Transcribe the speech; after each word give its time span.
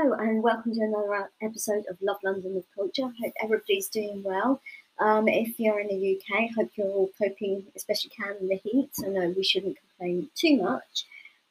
Hello, 0.00 0.12
and 0.12 0.44
welcome 0.44 0.72
to 0.74 0.80
another 0.80 1.28
episode 1.42 1.82
of 1.90 1.96
Love 2.00 2.18
London 2.22 2.54
with 2.54 2.72
Culture. 2.72 3.12
Hope 3.20 3.32
everybody's 3.42 3.88
doing 3.88 4.22
well. 4.22 4.60
Um, 5.00 5.26
if 5.26 5.58
you're 5.58 5.80
in 5.80 5.88
the 5.88 6.16
UK, 6.16 6.50
hope 6.54 6.70
you're 6.76 6.86
all 6.86 7.10
coping 7.18 7.64
you 7.74 8.10
can 8.16 8.36
in 8.40 8.46
the 8.46 8.60
heat. 8.62 8.90
So, 8.92 9.08
no, 9.08 9.34
we 9.36 9.42
shouldn't 9.42 9.76
complain 9.80 10.30
too 10.36 10.58
much 10.58 11.04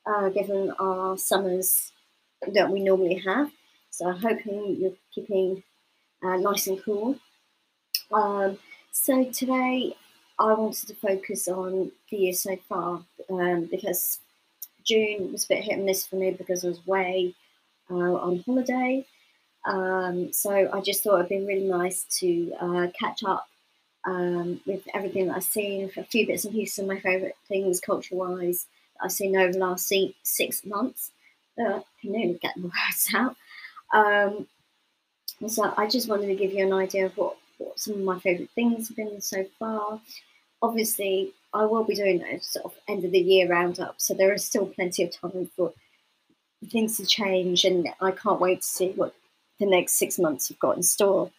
uh, 0.05 0.29
given 0.29 0.71
our 0.79 1.17
summers 1.17 1.91
that 2.53 2.69
we 2.71 2.79
normally 2.79 3.15
have. 3.15 3.51
So, 3.89 4.07
I 4.07 4.17
hope 4.17 4.39
you're 4.45 4.93
keeping 5.13 5.61
uh, 6.23 6.37
nice 6.37 6.67
and 6.67 6.81
cool. 6.81 7.17
Um, 8.13 8.57
so, 8.93 9.25
today 9.25 9.93
I 10.39 10.53
wanted 10.53 10.87
to 10.87 10.95
focus 10.95 11.49
on 11.49 11.91
the 12.09 12.17
year 12.17 12.33
so 12.33 12.55
far 12.69 13.03
um, 13.29 13.67
because 13.69 14.19
June 14.85 15.33
was 15.33 15.43
a 15.43 15.47
bit 15.49 15.63
hit 15.65 15.73
and 15.73 15.85
miss 15.85 16.07
for 16.07 16.15
me 16.15 16.31
because 16.31 16.63
I 16.63 16.69
was 16.69 16.79
away 16.87 17.35
uh, 17.89 17.95
on 17.95 18.43
holiday. 18.45 19.05
Um, 19.65 20.31
so 20.31 20.69
I 20.71 20.81
just 20.81 21.03
thought 21.03 21.17
it'd 21.17 21.29
be 21.29 21.45
really 21.45 21.67
nice 21.67 22.05
to 22.19 22.53
uh, 22.59 22.87
catch 22.97 23.23
up 23.23 23.47
um, 24.05 24.61
with 24.65 24.81
everything 24.93 25.27
that 25.27 25.37
I've 25.37 25.43
seen, 25.43 25.91
a 25.97 26.03
few 26.03 26.25
bits 26.25 26.45
and 26.45 26.53
pieces 26.53 26.79
of 26.79 26.87
my 26.87 26.99
favourite 26.99 27.35
things 27.47 27.81
culture 27.81 28.15
wise 28.15 28.67
I've 29.01 29.11
seen 29.11 29.35
over 29.35 29.51
the 29.51 29.59
last 29.59 29.91
six 30.23 30.65
months. 30.65 31.11
Uh, 31.59 31.77
I 31.77 31.83
can 32.01 32.11
nearly 32.11 32.39
get 32.41 32.55
the 32.55 32.61
words 32.63 33.09
out. 33.13 33.35
Um, 33.93 34.47
so 35.47 35.73
I 35.77 35.87
just 35.87 36.09
wanted 36.09 36.27
to 36.27 36.35
give 36.35 36.53
you 36.53 36.65
an 36.65 36.73
idea 36.73 37.05
of 37.05 37.17
what, 37.17 37.37
what 37.57 37.79
some 37.79 37.95
of 37.95 37.99
my 37.99 38.19
favourite 38.19 38.49
things 38.51 38.87
have 38.87 38.97
been 38.97 39.21
so 39.21 39.45
far. 39.59 40.01
Obviously, 40.61 41.33
I 41.53 41.65
will 41.65 41.83
be 41.83 41.95
doing 41.95 42.23
a 42.23 42.39
sort 42.41 42.65
of 42.65 42.73
end 42.87 43.05
of 43.05 43.11
the 43.11 43.19
year 43.19 43.47
roundup, 43.47 43.95
so 43.97 44.13
there 44.13 44.33
is 44.33 44.43
still 44.43 44.65
plenty 44.65 45.03
of 45.03 45.11
time 45.11 45.49
for 45.55 45.73
things 46.69 46.97
have 46.97 47.07
changed, 47.07 47.65
and 47.65 47.89
I 48.01 48.11
can't 48.11 48.39
wait 48.39 48.61
to 48.61 48.67
see 48.67 48.91
what 48.91 49.13
the 49.59 49.65
next 49.65 49.93
six 49.93 50.19
months 50.19 50.49
have 50.49 50.59
got 50.59 50.77
in 50.77 50.83
store. 50.83 51.31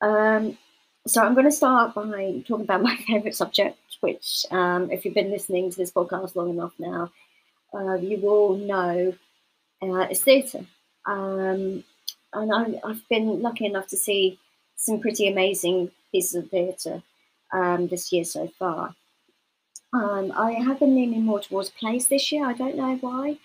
Um, 0.00 0.58
so 1.06 1.22
I'm 1.22 1.34
going 1.34 1.46
to 1.46 1.52
start 1.52 1.94
by 1.94 2.42
talking 2.46 2.64
about 2.64 2.82
my 2.90 2.96
favourite 2.96 3.34
subject, 3.34 3.78
which, 4.00 4.46
um, 4.50 4.90
if 4.90 5.04
you've 5.04 5.14
been 5.14 5.30
listening 5.30 5.70
to 5.70 5.76
this 5.76 5.92
podcast 5.92 6.36
long 6.36 6.50
enough 6.50 6.72
now, 6.78 7.10
uh, 7.74 7.94
you 7.94 8.18
will 8.18 8.56
know 8.56 9.14
uh, 9.82 10.06
is 10.10 10.22
theatre. 10.22 10.66
Um, 11.06 11.84
and 12.34 12.54
I, 12.54 12.88
have 12.88 13.08
been 13.08 13.42
lucky 13.42 13.66
enough 13.66 13.88
to 13.88 13.96
see 13.96 14.38
some 14.76 15.00
pretty 15.00 15.28
amazing 15.28 15.90
pieces 16.12 16.34
of 16.34 16.50
theatre 16.50 17.02
um, 17.52 17.88
this 17.88 18.12
year 18.12 18.24
so 18.24 18.50
far. 18.58 18.94
Um, 19.92 20.32
I 20.34 20.52
have 20.52 20.78
been 20.78 20.94
leaning 20.94 21.24
more 21.24 21.40
towards 21.40 21.70
plays 21.70 22.08
this 22.08 22.32
year. 22.32 22.46
I 22.46 22.54
don't 22.54 22.76
know 22.76 22.96
why 23.00 23.38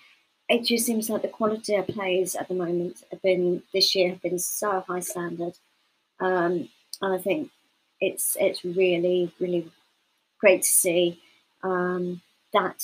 it 0.48 0.64
just 0.64 0.86
seems 0.86 1.10
like 1.10 1.22
the 1.22 1.28
quality 1.28 1.74
of 1.74 1.86
plays 1.86 2.34
at 2.34 2.48
the 2.48 2.54
moment 2.54 3.04
have 3.10 3.22
been 3.22 3.62
this 3.72 3.94
year 3.94 4.10
have 4.10 4.22
been 4.22 4.38
so 4.38 4.82
high 4.86 5.00
standard, 5.00 5.54
um, 6.20 6.68
and 7.02 7.14
I 7.14 7.18
think 7.18 7.50
it's 8.00 8.36
it's 8.40 8.64
really 8.64 9.32
really 9.38 9.70
great 10.40 10.62
to 10.62 10.68
see 10.68 11.20
um, 11.62 12.22
that 12.52 12.82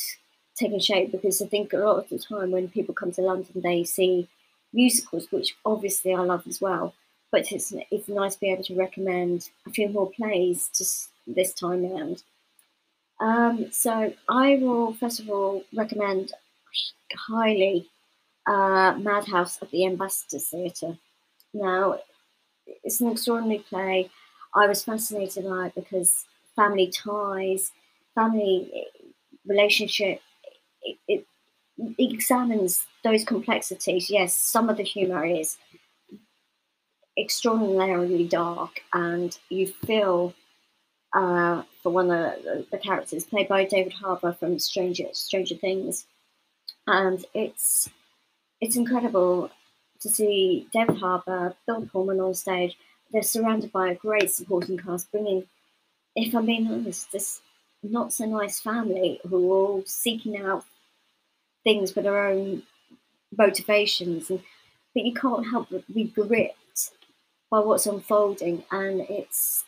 taking 0.57 0.79
shape 0.79 1.11
because 1.11 1.41
I 1.41 1.47
think 1.47 1.73
a 1.73 1.79
lot 1.79 1.99
of 1.99 2.09
the 2.09 2.19
time 2.19 2.51
when 2.51 2.69
people 2.69 2.95
come 2.95 3.13
to 3.13 3.23
London 3.23 3.61
they 3.63 3.85
see 3.85 4.29
musicals, 4.73 5.29
which 5.31 5.57
obviously 5.65 6.15
I 6.15 6.21
love 6.21 6.47
as 6.47 6.61
well, 6.61 6.95
but 7.33 7.51
it's 7.51 7.73
it's 7.91 8.09
nice 8.09 8.35
to 8.35 8.41
be 8.41 8.51
able 8.53 8.65
to 8.65 8.75
recommend 8.77 9.49
a 9.67 9.71
few 9.71 9.89
more 9.89 10.11
plays 10.11 10.69
just 10.77 11.09
this 11.27 11.55
time 11.55 11.85
around. 11.85 12.23
Um, 13.21 13.71
so 13.71 14.13
I 14.29 14.59
will 14.61 14.93
first 14.93 15.21
of 15.21 15.31
all 15.31 15.63
recommend 15.75 16.33
highly 17.29 17.89
uh, 18.47 18.95
Madhouse 18.99 19.59
at 19.63 19.71
the 19.71 19.87
Ambassadors 19.87 20.49
Theatre. 20.49 20.99
Now, 21.53 21.99
it's 22.67 23.01
an 23.01 23.11
extraordinary 23.11 23.65
play. 23.69 24.11
I 24.55 24.67
was 24.67 24.85
fascinated 24.85 25.45
by 25.45 25.67
it 25.67 25.75
because 25.75 26.25
family 26.55 26.89
ties, 26.89 27.73
family 28.15 28.71
eh, 28.75 29.09
relationship, 29.47 30.21
it, 30.83 30.99
it, 31.09 31.27
it 31.99 32.13
examines 32.13 32.87
those 33.03 33.25
complexities. 33.25 34.11
Yes, 34.11 34.35
some 34.35 34.69
of 34.69 34.77
the 34.77 34.83
humour 34.83 35.25
is 35.25 35.57
extraordinarily 37.17 38.27
dark, 38.27 38.81
and 38.93 39.37
you 39.49 39.67
feel 39.67 40.35
uh, 41.15 41.63
for 41.83 41.91
one 41.91 42.11
of 42.11 42.43
the, 42.43 42.67
the, 42.73 42.79
characters 42.79 43.25
played 43.25 43.47
by 43.47 43.65
David 43.65 43.93
Harbour 43.93 44.33
from 44.33 44.59
Stranger 44.59 45.07
Stranger 45.13 45.55
Things 45.55 46.07
and 46.87 47.25
it's 47.35 47.89
it's 48.61 48.77
incredible 48.77 49.51
to 50.01 50.09
see 50.09 50.69
David 50.73 50.99
Harbour, 50.99 51.55
Bill 51.67 51.89
Pullman 51.91 52.21
on 52.21 52.35
stage. 52.35 52.77
They're 53.11 53.23
surrounded 53.23 53.73
by 53.73 53.91
a 53.91 53.95
great 53.95 54.31
supporting 54.31 54.77
cast, 54.79 55.11
bringing, 55.13 55.45
if 56.17 56.35
I'm 56.35 56.47
being 56.47 56.67
honest, 56.67 57.13
this 57.13 57.41
not 57.83 58.13
so 58.13 58.25
nice 58.25 58.61
family 58.61 59.21
who 59.29 59.53
are 59.53 59.55
all 59.55 59.83
seeking 59.87 60.37
out 60.39 60.65
things 61.63 61.93
for 61.93 62.03
their 62.03 62.27
own 62.27 62.63
motivations, 63.37 64.31
and 64.31 64.41
but 64.95 65.05
you 65.05 65.13
can't 65.13 65.47
help 65.49 65.69
but 65.71 65.93
be 65.93 66.05
gripped 66.05 66.91
by 67.51 67.61
what's 67.61 67.87
unfolding, 67.87 68.65
and 68.71 69.01
it's 69.03 69.65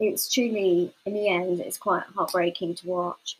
it's 0.00 0.32
truly 0.32 0.94
in 1.04 1.14
the 1.14 1.28
end 1.28 1.60
it's 1.60 1.78
quite 1.78 2.04
heartbreaking 2.14 2.74
to 2.76 2.86
watch. 2.86 3.36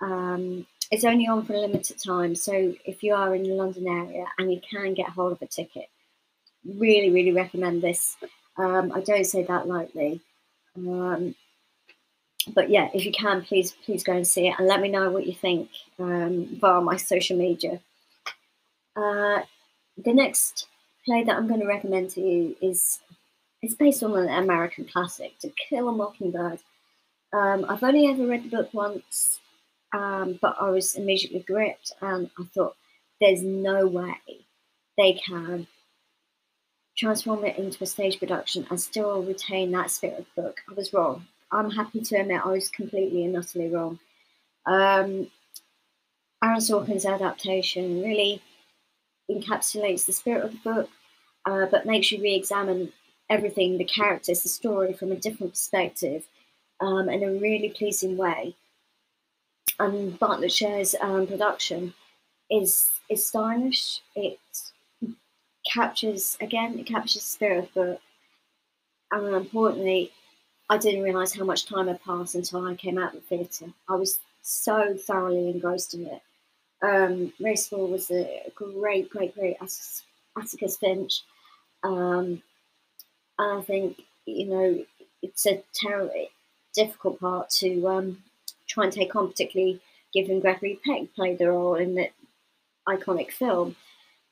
Um, 0.00 0.66
it's 0.92 1.04
only 1.04 1.26
on 1.26 1.44
for 1.46 1.54
a 1.54 1.60
limited 1.60 1.98
time, 1.98 2.34
so 2.34 2.74
if 2.84 3.02
you 3.02 3.14
are 3.14 3.34
in 3.34 3.44
the 3.44 3.54
London 3.54 3.88
area 3.88 4.26
and 4.38 4.52
you 4.52 4.60
can 4.60 4.92
get 4.92 5.08
hold 5.08 5.32
of 5.32 5.40
a 5.40 5.46
ticket, 5.46 5.88
really, 6.64 7.10
really 7.10 7.32
recommend 7.32 7.82
this. 7.82 8.18
Um, 8.58 8.92
I 8.94 9.00
don't 9.00 9.24
say 9.24 9.42
that 9.44 9.66
lightly. 9.66 10.20
Um, 10.76 11.34
but 12.54 12.68
yeah, 12.68 12.90
if 12.92 13.06
you 13.06 13.12
can, 13.12 13.40
please 13.40 13.72
please 13.86 14.04
go 14.04 14.12
and 14.12 14.26
see 14.26 14.48
it 14.48 14.54
and 14.58 14.68
let 14.68 14.82
me 14.82 14.90
know 14.90 15.10
what 15.10 15.26
you 15.26 15.32
think 15.32 15.70
um, 15.98 16.58
via 16.60 16.82
my 16.82 16.98
social 16.98 17.38
media. 17.38 17.80
Uh, 18.94 19.40
the 19.96 20.12
next 20.12 20.66
play 21.06 21.24
that 21.24 21.34
I'm 21.34 21.48
going 21.48 21.60
to 21.60 21.66
recommend 21.66 22.10
to 22.10 22.20
you 22.20 22.54
is 22.60 23.00
it's 23.62 23.74
based 23.74 24.02
on 24.02 24.14
an 24.14 24.28
American 24.28 24.84
classic, 24.84 25.38
To 25.38 25.50
Kill 25.68 25.88
a 25.88 25.92
Mockingbird. 25.92 26.58
Um, 27.32 27.64
I've 27.66 27.82
only 27.82 28.08
ever 28.08 28.26
read 28.26 28.44
the 28.44 28.56
book 28.56 28.74
once, 28.74 29.40
um, 29.92 30.38
but 30.40 30.56
I 30.60 30.70
was 30.70 30.94
immediately 30.94 31.40
gripped, 31.40 31.92
and 32.00 32.30
I 32.38 32.44
thought, 32.54 32.76
there's 33.20 33.42
no 33.42 33.86
way 33.86 34.16
they 34.98 35.14
can 35.14 35.66
transform 36.96 37.44
it 37.44 37.56
into 37.56 37.82
a 37.82 37.86
stage 37.86 38.18
production 38.18 38.66
and 38.68 38.80
still 38.80 39.22
retain 39.22 39.70
that 39.72 39.90
spirit 39.90 40.18
of 40.18 40.26
the 40.34 40.42
book. 40.42 40.60
I 40.70 40.74
was 40.74 40.92
wrong. 40.92 41.26
I'm 41.50 41.70
happy 41.70 42.00
to 42.00 42.16
admit 42.16 42.42
I 42.44 42.50
was 42.50 42.68
completely 42.68 43.24
and 43.24 43.36
utterly 43.36 43.68
wrong. 43.68 43.98
Um, 44.66 45.30
Aaron 46.42 46.58
Sorkin's 46.58 47.06
adaptation 47.06 48.02
really 48.02 48.42
encapsulates 49.30 50.06
the 50.06 50.12
spirit 50.12 50.44
of 50.44 50.52
the 50.52 50.58
book, 50.58 50.90
uh, 51.46 51.66
but 51.70 51.86
makes 51.86 52.10
you 52.10 52.20
re 52.20 52.34
examine 52.34 52.92
everything 53.30 53.78
the 53.78 53.84
characters, 53.84 54.42
the 54.42 54.48
story 54.48 54.92
from 54.92 55.12
a 55.12 55.16
different 55.16 55.52
perspective 55.52 56.26
um, 56.80 57.08
in 57.08 57.22
a 57.22 57.32
really 57.32 57.68
pleasing 57.70 58.16
way 58.16 58.54
and 59.78 60.18
Bartlett 60.18 60.52
Sher's 60.52 60.94
um, 61.00 61.26
production 61.26 61.94
is 62.50 62.90
is 63.08 63.26
stylish. 63.26 64.00
It 64.14 64.38
captures 65.66 66.36
again, 66.40 66.78
it 66.78 66.86
captures 66.86 67.22
the 67.24 67.30
spirit 67.30 67.58
of 67.58 67.74
the 67.74 67.80
book, 67.80 68.00
and 69.10 69.34
importantly, 69.34 70.12
I 70.68 70.78
didn't 70.78 71.02
realise 71.02 71.34
how 71.34 71.44
much 71.44 71.66
time 71.66 71.88
had 71.88 72.02
passed 72.02 72.34
until 72.34 72.66
I 72.66 72.74
came 72.74 72.98
out 72.98 73.14
of 73.14 73.20
the 73.28 73.36
theatre. 73.36 73.72
I 73.88 73.96
was 73.96 74.18
so 74.42 74.96
thoroughly 74.96 75.50
engrossed 75.50 75.94
in 75.94 76.06
it. 76.06 76.22
Um, 76.82 77.32
Rafe 77.40 77.60
Spall 77.60 77.88
was 77.88 78.10
a 78.10 78.42
great, 78.54 79.08
great, 79.10 79.34
great 79.34 79.56
Atticus 80.36 80.76
Finch, 80.78 81.22
um, 81.84 82.42
and 83.38 83.58
I 83.58 83.62
think 83.62 84.02
you 84.26 84.46
know 84.46 84.84
it's 85.22 85.46
a 85.46 85.62
terribly 85.74 86.30
difficult 86.74 87.20
part 87.20 87.50
to 87.50 87.88
um, 87.88 88.22
try 88.68 88.84
and 88.84 88.92
take 88.92 89.14
on, 89.16 89.28
particularly 89.28 89.80
given 90.12 90.40
Gregory 90.40 90.78
Peck 90.84 91.14
played 91.14 91.38
the 91.38 91.48
role 91.48 91.74
in 91.74 91.94
that 91.94 92.12
iconic 92.88 93.30
film. 93.32 93.76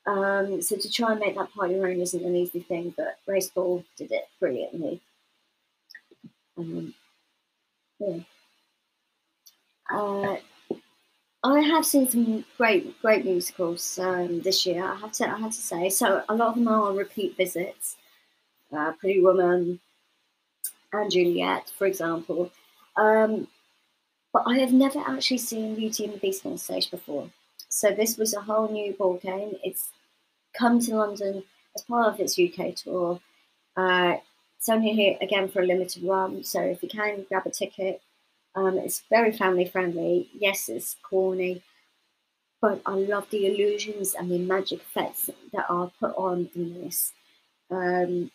Um, 0.05 0.61
so 0.61 0.77
to 0.77 0.89
try 0.89 1.11
and 1.11 1.19
make 1.19 1.35
that 1.35 1.53
part 1.53 1.71
your 1.71 1.87
own 1.87 1.99
isn't 1.99 2.23
an 2.25 2.35
easy 2.35 2.59
thing, 2.59 2.93
but 2.97 3.17
Rafe 3.27 3.45
Spall 3.45 3.83
did 3.97 4.11
it 4.11 4.27
brilliantly. 4.39 5.01
Um, 6.57 6.93
yeah. 7.99 8.17
Uh, 9.91 10.37
I 11.43 11.59
have 11.59 11.85
seen 11.85 12.07
some 12.07 12.45
great, 12.57 12.99
great 13.01 13.25
musicals 13.25 13.97
um, 13.99 14.41
this 14.41 14.65
year. 14.65 14.83
I 14.83 14.95
have 14.95 15.11
to, 15.13 15.27
I 15.27 15.37
have 15.37 15.51
to 15.51 15.61
say. 15.61 15.89
So 15.89 16.23
a 16.29 16.35
lot 16.35 16.49
of 16.49 16.55
them 16.55 16.67
are 16.67 16.89
on 16.89 16.95
repeat 16.95 17.35
visits. 17.35 17.97
Uh, 18.71 18.93
Pretty 18.93 19.19
Woman 19.19 19.79
and 20.93 21.11
Juliet, 21.11 21.71
for 21.77 21.87
example. 21.87 22.51
Um, 22.95 23.47
but 24.33 24.43
I 24.45 24.59
have 24.59 24.73
never 24.73 24.99
actually 24.99 25.39
seen 25.39 25.75
Beauty 25.75 26.05
and 26.05 26.13
the 26.13 26.17
Beast 26.17 26.45
on 26.45 26.57
stage 26.57 26.89
before. 26.89 27.29
So 27.69 27.91
this 27.91 28.17
was 28.17 28.33
a 28.33 28.41
whole 28.41 28.71
new 28.71 28.93
ball 28.93 29.17
game. 29.17 29.55
It's 29.63 29.89
come 30.53 30.79
to 30.81 30.95
London 30.95 31.43
as 31.75 31.83
part 31.83 32.13
of 32.13 32.19
its 32.19 32.39
UK 32.39 32.75
tour. 32.75 33.19
Uh, 33.75 34.17
it's 34.57 34.69
only 34.69 34.91
here 34.91 35.17
again 35.21 35.47
for 35.47 35.61
a 35.61 35.65
limited 35.65 36.03
run, 36.03 36.43
so 36.43 36.61
if 36.61 36.83
you 36.83 36.89
can 36.89 37.25
grab 37.27 37.45
a 37.45 37.49
ticket, 37.49 38.01
um, 38.55 38.77
it's 38.77 39.03
very 39.09 39.31
family 39.31 39.65
friendly. 39.65 40.29
Yes, 40.33 40.69
it's 40.69 40.97
corny, 41.01 41.63
but 42.61 42.81
I 42.85 42.93
love 42.93 43.27
the 43.29 43.47
illusions 43.47 44.13
and 44.13 44.29
the 44.29 44.37
magic 44.37 44.81
effects 44.81 45.29
that 45.53 45.65
are 45.69 45.91
put 45.99 46.13
on 46.15 46.49
in 46.55 46.81
this. 46.81 47.13
Um, 47.71 48.29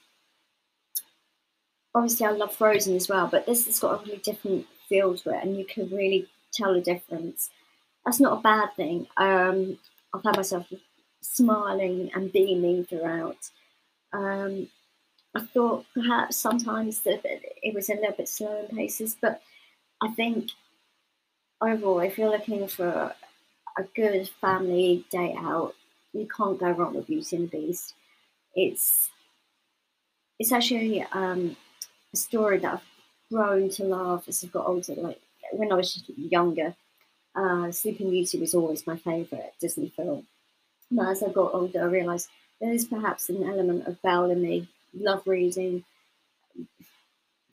obviously, 1.95 2.27
I 2.27 2.31
love 2.31 2.55
Frozen 2.55 2.97
as 2.97 3.09
well, 3.09 3.29
but 3.29 3.47
this 3.47 3.67
has 3.67 3.79
got 3.79 4.01
a 4.01 4.05
really 4.05 4.19
different 4.19 4.67
feel 4.89 5.17
to 5.17 5.31
it, 5.31 5.43
and 5.43 5.57
you 5.57 5.65
can 5.65 5.89
really 5.91 6.29
tell 6.53 6.75
the 6.75 6.81
difference. 6.81 7.51
That's 8.05 8.21
not 8.21 8.39
a 8.39 8.43
bad 8.43 8.75
thing. 8.77 9.07
Um, 9.17 9.79
I've 10.15 10.25
had 10.25 10.37
myself 10.37 10.67
smiling 11.21 12.11
and 12.15 12.33
beaming 12.33 12.85
throughout. 12.85 13.51
Um, 14.13 14.69
I 15.35 15.41
thought 15.41 15.85
perhaps 15.93 16.37
sometimes 16.37 17.01
that 17.01 17.21
it 17.25 17.75
was 17.75 17.91
a 17.91 17.95
little 17.95 18.15
bit 18.17 18.29
slow 18.29 18.61
in 18.61 18.75
paces, 18.75 19.17
but 19.21 19.43
I 20.01 20.09
think 20.09 20.51
overall, 21.61 22.01
if 22.01 22.17
you're 22.17 22.31
looking 22.31 22.67
for 22.69 23.15
a 23.79 23.83
good 23.95 24.29
family 24.41 25.05
day 25.11 25.35
out, 25.39 25.75
you 26.13 26.27
can't 26.35 26.59
go 26.59 26.71
wrong 26.71 26.95
with 26.95 27.07
Beauty 27.07 27.37
and 27.37 27.51
the 27.51 27.59
Beast. 27.59 27.95
It's 28.55 29.11
it's 30.39 30.53
actually 30.53 31.03
um, 31.13 31.57
a 32.13 32.17
story 32.17 32.59
that 32.59 32.75
I've 32.75 32.96
grown 33.31 33.69
to 33.71 33.85
love 33.85 34.25
as 34.29 34.43
I've 34.45 34.53
got 34.53 34.67
older. 34.67 34.95
Like 34.95 35.21
when 35.53 35.73
I 35.73 35.77
was 35.77 36.03
younger, 36.17 36.75
uh, 37.35 37.71
Sleeping 37.71 38.11
Beauty 38.11 38.39
was 38.39 38.55
always 38.55 38.87
my 38.87 38.97
favourite 38.97 39.53
Disney 39.61 39.91
film. 39.91 40.27
But 40.91 41.09
as 41.09 41.23
I 41.23 41.29
got 41.29 41.55
older, 41.55 41.83
I 41.83 41.87
realised 41.87 42.29
there 42.61 42.73
is 42.73 42.85
perhaps 42.85 43.29
an 43.29 43.43
element 43.43 43.87
of 43.87 44.01
Belle 44.03 44.31
in 44.31 44.43
me. 44.43 44.69
Love 44.95 45.23
reading, 45.27 45.85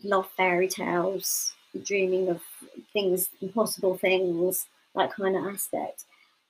love 0.04 0.30
fairy 0.38 0.68
tales, 0.68 1.54
dreaming 1.84 2.30
of 2.30 2.42
things, 2.94 3.30
impossible 3.42 3.98
things, 3.98 4.68
that 4.96 5.12
kind 5.12 5.36
of 5.36 5.46
aspect. 5.46 6.06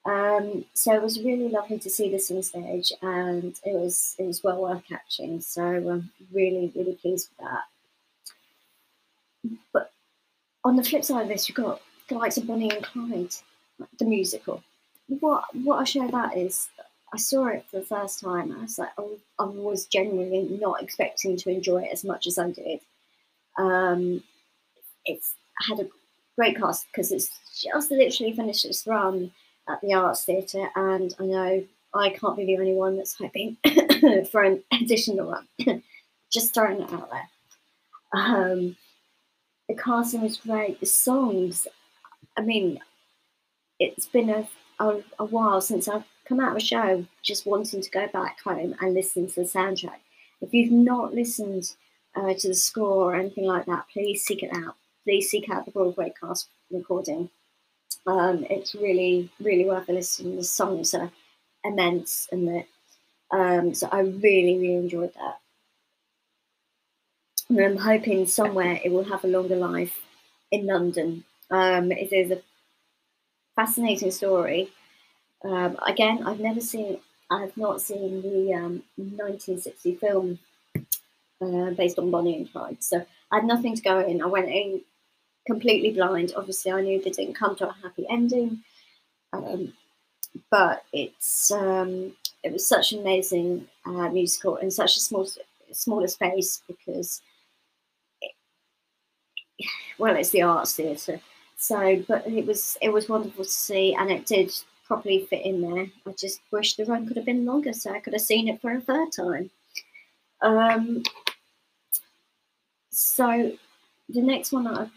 Um, 0.06 0.66
so 0.74 0.94
it 0.94 1.02
was 1.02 1.20
really 1.20 1.48
lovely 1.48 1.80
to 1.80 1.90
see 1.90 2.12
this 2.12 2.30
on 2.30 2.44
stage, 2.44 2.92
and 3.02 3.58
it 3.66 3.74
was 3.74 4.16
it 4.20 4.26
was 4.26 4.44
well 4.44 4.62
worth 4.62 4.84
catching. 4.88 5.40
So 5.40 5.64
I'm 5.64 6.12
really 6.32 6.72
really 6.76 6.96
pleased 6.96 7.30
with 7.30 7.48
that. 7.48 7.64
But 9.72 9.92
on 10.64 10.76
the 10.76 10.84
flip 10.84 11.04
side 11.04 11.24
of 11.24 11.28
this, 11.28 11.48
you've 11.48 11.58
got 11.58 11.82
the 12.10 12.16
likes 12.16 12.38
of 12.38 12.48
Bonnie 12.48 12.72
and 12.72 12.84
Clyde, 12.84 13.36
the 14.00 14.06
musical. 14.06 14.64
What 15.08 15.44
what 15.56 15.80
I 15.80 15.84
share 15.84 16.10
that 16.10 16.38
is 16.38 16.70
I 17.14 17.18
saw 17.18 17.48
it 17.48 17.66
for 17.70 17.80
the 17.80 17.86
first 17.86 18.20
time. 18.20 18.52
I 18.52 18.62
was 18.62 18.80
like, 18.80 18.90
I, 18.98 19.04
I 19.40 19.46
was 19.46 19.86
genuinely 19.86 20.58
not 20.60 20.82
expecting 20.82 21.38
to 21.38 21.50
enjoy 21.50 21.84
it 21.84 21.94
as 21.94 22.04
much 22.04 22.26
as 22.26 22.40
I 22.40 22.50
did. 22.52 22.80
Um, 23.58 24.24
it's 25.06 25.36
had 25.68 25.80
a 25.80 25.88
great 26.36 26.58
cast 26.58 26.88
because 26.88 27.12
it's 27.12 27.30
just 27.62 27.92
literally 27.92 28.34
finished 28.34 28.66
its 28.66 28.88
run 28.88 29.32
at 29.70 29.80
the 29.82 29.94
Arts 29.94 30.26
Theatre, 30.26 30.70
and 30.76 31.14
I 31.20 31.26
know 31.26 31.64
I 31.94 32.10
can't 32.10 32.36
be 32.36 32.46
the 32.46 32.58
only 32.58 32.74
one 32.74 32.98
that's 32.98 33.16
hoping 33.16 33.58
for 34.32 34.44
an 34.44 34.64
additional 34.72 35.28
one. 35.28 35.84
just 36.32 36.54
throwing 36.54 36.82
it 36.82 36.92
out 36.92 37.12
there. 37.12 37.30
Um, 38.14 38.76
the 39.68 39.76
casting 39.76 40.22
was 40.22 40.38
great. 40.38 40.80
The 40.80 40.86
songs, 40.86 41.68
I 42.38 42.42
mean, 42.42 42.80
it's 43.80 44.06
been 44.06 44.30
a, 44.30 44.48
a, 44.80 45.02
a 45.20 45.26
while 45.26 45.62
since 45.62 45.88
I've 45.88 46.06
come 46.26 46.40
out 46.40 46.52
of 46.52 46.58
a 46.58 46.62
show 46.62 47.06
just 47.22 47.46
wanting 47.46 47.82
to 47.82 47.90
go 47.90 48.08
back 48.08 48.42
home 48.42 48.76
and 48.80 48.94
listen 48.94 49.28
to 49.28 49.36
the 49.36 49.48
soundtrack. 49.48 50.00
If 50.42 50.54
you've 50.54 50.72
not 50.72 51.14
listened 51.14 51.76
uh, 52.16 52.34
to 52.34 52.48
the 52.50 52.54
score 52.54 53.12
or 53.12 53.16
anything 53.16 53.46
like 53.46 53.66
that, 53.66 53.86
please 53.92 54.24
seek 54.24 54.44
it 54.44 54.52
out. 54.54 54.76
Please 55.04 55.30
seek 55.30 55.50
out 55.50 55.66
the 55.66 55.72
Broadway 55.72 56.14
cast 56.20 56.48
recording. 56.72 57.30
Um, 58.06 58.46
it's 58.50 58.76
really, 58.76 59.30
really 59.40 59.66
worth 59.66 59.90
a 59.90 59.94
listen. 59.94 60.36
The 60.36 60.44
songs 60.44 60.94
are 60.94 61.12
immense, 61.64 62.28
and 62.32 62.48
the 62.48 62.66
um, 63.32 63.74
so 63.74 63.88
I 63.92 64.02
really, 64.02 64.60
really 64.60 64.76
enjoyed 64.76 65.14
that. 65.16 65.40
And 67.58 67.66
I'm 67.66 67.78
hoping 67.78 68.26
somewhere 68.26 68.80
it 68.84 68.92
will 68.92 69.04
have 69.04 69.24
a 69.24 69.28
longer 69.28 69.56
life 69.56 70.00
in 70.52 70.66
London. 70.66 71.24
Um, 71.52 71.92
it 71.92 72.12
is 72.12 72.32
a 72.32 72.42
fascinating 73.56 74.12
story. 74.12 74.70
Um, 75.44 75.78
again, 75.86 76.24
I've 76.26 76.40
never 76.40 76.62
seen, 76.62 77.00
I 77.30 77.42
have 77.42 77.56
not 77.56 77.82
seen 77.82 78.22
the 78.24 78.54
um, 78.54 78.84
1960 78.96 79.96
film 79.96 80.40
uh, 81.42 81.72
based 81.72 82.00
on 82.00 82.10
Bonnie 82.10 82.38
and 82.38 82.52
Clyde. 82.52 82.84
So 82.84 83.06
I 83.32 83.36
had 83.36 83.46
nothing 83.46 83.76
to 83.76 83.82
go 83.82 84.00
in. 84.00 84.22
I 84.22 84.28
went 84.28 84.50
in 84.50 84.82
completely 85.46 85.92
blind. 85.92 86.34
Obviously, 86.36 86.72
I 86.72 86.82
knew 86.82 87.02
they 87.02 87.12
didn't 87.12 87.36
come 87.36 87.56
to 87.58 87.70
a 87.70 87.76
happy 87.84 88.06
ending, 88.10 88.64
um, 89.32 89.74
but 90.50 90.86
it's 90.92 91.52
um, 91.52 92.14
it 92.44 92.52
was 92.52 92.68
such 92.68 92.94
an 92.94 93.02
amazing 93.02 93.68
uh, 93.86 94.10
musical 94.10 94.56
in 94.58 94.72
such 94.72 94.98
a 94.98 95.00
small 95.00 95.28
smaller 95.72 96.08
space 96.08 96.62
because, 96.68 97.22
well, 99.98 100.16
it's 100.16 100.30
the 100.30 100.42
arts 100.42 100.76
theatre. 100.76 101.20
So, 101.58 102.04
but 102.08 102.28
it 102.28 102.46
was 102.46 102.78
it 102.82 102.90
was 102.90 103.08
wonderful 103.08 103.46
to 103.46 103.50
see, 103.50 103.96
and 103.96 104.12
it 104.12 104.26
did 104.26 104.52
properly 104.86 105.26
fit 105.30 105.46
in 105.46 105.62
there. 105.62 105.88
I 106.06 106.12
just 106.18 106.42
wish 106.52 106.76
the 106.76 106.86
run 106.86 107.08
could 107.08 107.18
have 107.18 107.26
been 107.26 107.46
longer 107.46 107.74
so 107.74 107.92
I 107.92 108.00
could 108.00 108.14
have 108.14 108.22
seen 108.22 108.48
it 108.48 108.62
for 108.62 108.72
a 108.72 108.82
third 108.82 109.12
time. 109.12 109.50
Um, 110.42 111.04
so 112.90 113.54
the 114.10 114.22
next 114.22 114.52
one 114.52 114.66
that 114.66 114.78
I've, 114.78 114.92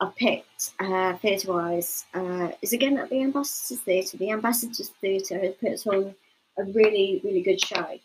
I've 0.00 0.16
picked 0.16 0.72
uh, 0.78 1.14
theatre 1.14 1.52
wise 1.52 2.04
uh, 2.14 2.50
is 2.60 2.72
again 2.72 2.98
at 2.98 3.08
the 3.08 3.22
Ambassadors 3.22 3.80
Theatre. 3.80 4.18
The 4.18 4.30
Ambassadors 4.30 4.90
Theatre 5.00 5.40
has 5.40 5.82
put 5.82 5.94
on 5.94 6.14
a 6.58 6.64
really, 6.64 7.20
really 7.24 7.42
good 7.42 7.60
show 7.60 7.98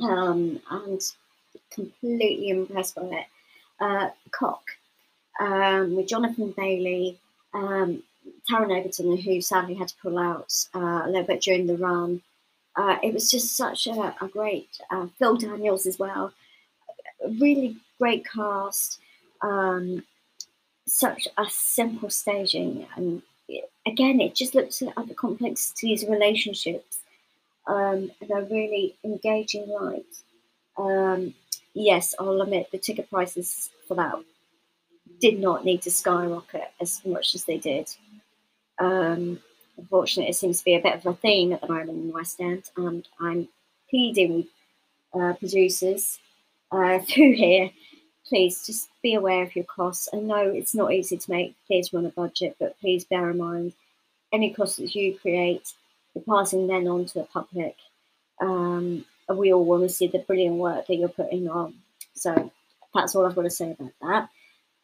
um, 0.00 0.60
and 0.70 1.00
completely 1.70 2.48
impressed 2.48 2.96
by 2.96 3.02
it. 3.02 3.26
Uh, 3.78 4.08
Cock 4.30 4.64
um, 5.40 5.96
with 5.96 6.08
Jonathan 6.08 6.54
Bailey. 6.56 7.18
Um, 7.52 8.02
Taron 8.50 8.76
Egerton, 8.76 9.16
who 9.16 9.40
sadly 9.40 9.74
had 9.74 9.88
to 9.88 9.94
pull 10.02 10.18
out 10.18 10.52
uh, 10.74 11.02
a 11.04 11.08
little 11.08 11.24
bit 11.24 11.42
during 11.42 11.66
the 11.66 11.76
run. 11.76 12.22
Uh, 12.76 12.96
it 13.02 13.14
was 13.14 13.30
just 13.30 13.56
such 13.56 13.86
a, 13.86 14.14
a 14.20 14.28
great 14.28 14.68
uh, 14.90 15.06
Phil 15.18 15.36
Daniels 15.36 15.86
as 15.86 15.98
well. 15.98 16.32
A 17.24 17.28
really 17.28 17.76
great 17.98 18.26
cast. 18.26 18.98
Um, 19.42 20.04
such 20.86 21.28
a 21.38 21.46
simple 21.48 22.10
staging, 22.10 22.86
and 22.96 23.22
again, 23.86 24.20
it 24.20 24.34
just 24.34 24.54
looks 24.54 24.82
at 24.82 25.08
the 25.08 25.14
complexities 25.14 26.02
of 26.02 26.10
relationships 26.10 26.98
um, 27.66 28.10
in 28.20 28.32
a 28.32 28.42
really 28.42 28.96
engaging 29.02 29.68
light. 29.68 30.04
Um, 30.76 31.34
yes, 31.72 32.14
I'll 32.18 32.42
admit 32.42 32.70
the 32.70 32.78
ticket 32.78 33.08
prices 33.08 33.70
for 33.88 33.94
that 33.94 34.16
did 35.24 35.40
not 35.40 35.64
need 35.64 35.80
to 35.80 35.90
skyrocket 35.90 36.70
as 36.82 37.00
much 37.06 37.34
as 37.34 37.44
they 37.44 37.56
did. 37.56 37.88
Um, 38.78 39.40
unfortunately, 39.78 40.28
it 40.28 40.36
seems 40.36 40.58
to 40.58 40.64
be 40.66 40.74
a 40.74 40.82
bit 40.82 40.96
of 40.96 41.06
a 41.06 41.14
theme 41.14 41.54
at 41.54 41.62
the 41.62 41.68
moment 41.68 41.88
in 41.88 42.12
West 42.12 42.38
End, 42.42 42.64
and 42.76 43.08
I'm 43.18 43.48
pleading 43.88 44.34
with 44.34 44.46
uh, 45.18 45.32
producers 45.32 46.18
uh, 46.70 46.98
through 47.08 47.36
here. 47.36 47.70
Please 48.26 48.66
just 48.66 48.90
be 49.02 49.14
aware 49.14 49.42
of 49.42 49.56
your 49.56 49.64
costs. 49.64 50.10
I 50.12 50.18
know 50.18 50.42
it's 50.42 50.74
not 50.74 50.92
easy 50.92 51.16
to 51.16 51.30
make 51.30 51.56
theatre 51.68 51.96
on 51.96 52.04
a 52.04 52.10
budget, 52.10 52.56
but 52.60 52.78
please 52.78 53.04
bear 53.06 53.30
in 53.30 53.38
mind 53.38 53.72
any 54.30 54.52
costs 54.52 54.76
that 54.76 54.94
you 54.94 55.18
create, 55.18 55.72
you're 56.14 56.24
passing 56.24 56.66
then 56.66 56.86
on 56.86 57.06
to 57.06 57.14
the 57.14 57.24
public. 57.24 57.76
Um, 58.42 59.06
and 59.26 59.38
we 59.38 59.54
all 59.54 59.64
want 59.64 59.84
to 59.84 59.88
see 59.88 60.06
the 60.06 60.18
brilliant 60.18 60.56
work 60.56 60.86
that 60.86 60.96
you're 60.96 61.08
putting 61.08 61.48
on. 61.48 61.72
So 62.12 62.50
that's 62.94 63.14
all 63.14 63.24
I've 63.24 63.34
got 63.34 63.42
to 63.42 63.50
say 63.50 63.70
about 63.70 63.92
that. 64.02 64.28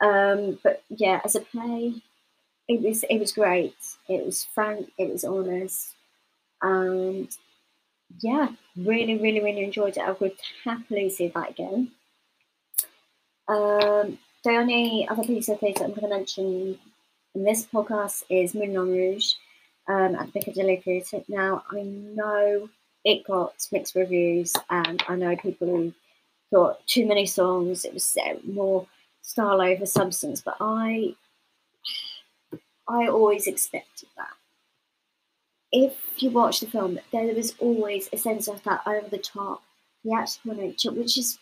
Um, 0.01 0.59
but 0.63 0.83
yeah, 0.89 1.21
as 1.25 1.35
a 1.35 1.41
play, 1.41 1.95
it 2.69 2.81
was 2.81 3.05
it 3.05 3.19
was 3.19 3.33
great. 3.33 3.75
It 4.09 4.25
was 4.25 4.45
frank. 4.45 4.91
It 4.99 5.11
was 5.11 5.25
honest, 5.25 5.95
and 6.63 7.29
yeah, 8.21 8.49
really, 8.77 9.19
really, 9.19 9.41
really 9.41 9.65
enjoyed 9.65 9.97
it. 9.97 10.03
I 10.03 10.13
would 10.13 10.37
happily 10.65 11.11
see 11.11 11.29
that 11.29 11.51
again. 11.51 11.93
Um, 13.49 14.19
the 14.45 14.51
only 14.51 15.07
other 15.09 15.25
piece 15.25 15.49
of 15.49 15.61
theatre 15.61 15.85
I'm 15.85 15.91
going 15.91 16.03
to 16.03 16.09
mention 16.09 16.79
in 17.35 17.45
this 17.45 17.67
podcast 17.67 18.23
is 18.31 18.55
Moulin 18.55 18.75
Rouge 18.75 19.35
um, 19.89 20.15
at 20.15 20.27
the 20.27 20.33
Piccadilly 20.33 20.77
Theatre. 20.77 21.23
Now, 21.29 21.65
I 21.71 21.83
know 21.83 22.69
it 23.05 23.27
got 23.27 23.55
mixed 23.73 23.95
reviews, 23.95 24.53
and 24.69 25.03
I 25.09 25.17
know 25.17 25.37
people 25.37 25.69
who 25.69 25.93
thought 26.51 26.87
too 26.87 27.07
many 27.07 27.27
songs, 27.27 27.85
it 27.85 27.95
was 27.95 28.17
more 28.45 28.87
style 29.23 29.61
over 29.61 29.87
substance, 29.87 30.41
but 30.43 30.57
I 30.61 31.15
I 32.89 33.09
always 33.09 33.47
expected 33.47 34.09
that. 34.17 34.35
if 35.73 35.97
you 36.19 36.31
watch 36.31 36.61
the 36.61 36.67
film, 36.67 36.99
there 37.13 37.35
was 37.35 37.55
always 37.59 38.09
a 38.13 38.17
sense 38.19 38.49
of 38.49 38.63
that 38.65 38.83
over 38.87 39.09
the 39.09 39.19
top 39.19 39.63
theatrical 40.03 40.55
nature, 40.55 40.91
which 40.93 41.17
is 41.19 41.39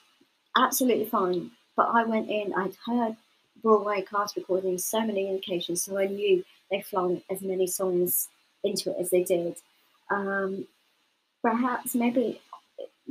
absolutely 0.56 1.06
fine. 1.06 1.50
But 1.76 1.88
I 1.94 2.04
went 2.04 2.28
in, 2.30 2.52
I'd 2.54 2.74
heard 2.86 3.16
Broadway 3.62 4.02
cast 4.02 4.36
recordings, 4.36 4.84
so 4.84 5.00
many 5.00 5.28
indications, 5.28 5.82
so 5.82 5.98
I 5.98 6.06
knew 6.06 6.44
they 6.70 6.82
flung 6.82 7.22
as 7.30 7.40
many 7.42 7.66
songs 7.66 8.28
into 8.64 8.90
it 8.90 8.96
as 9.00 9.10
they 9.10 9.24
did. 9.24 9.56
Um, 10.10 10.66
perhaps 11.42 11.94
maybe 11.94 12.40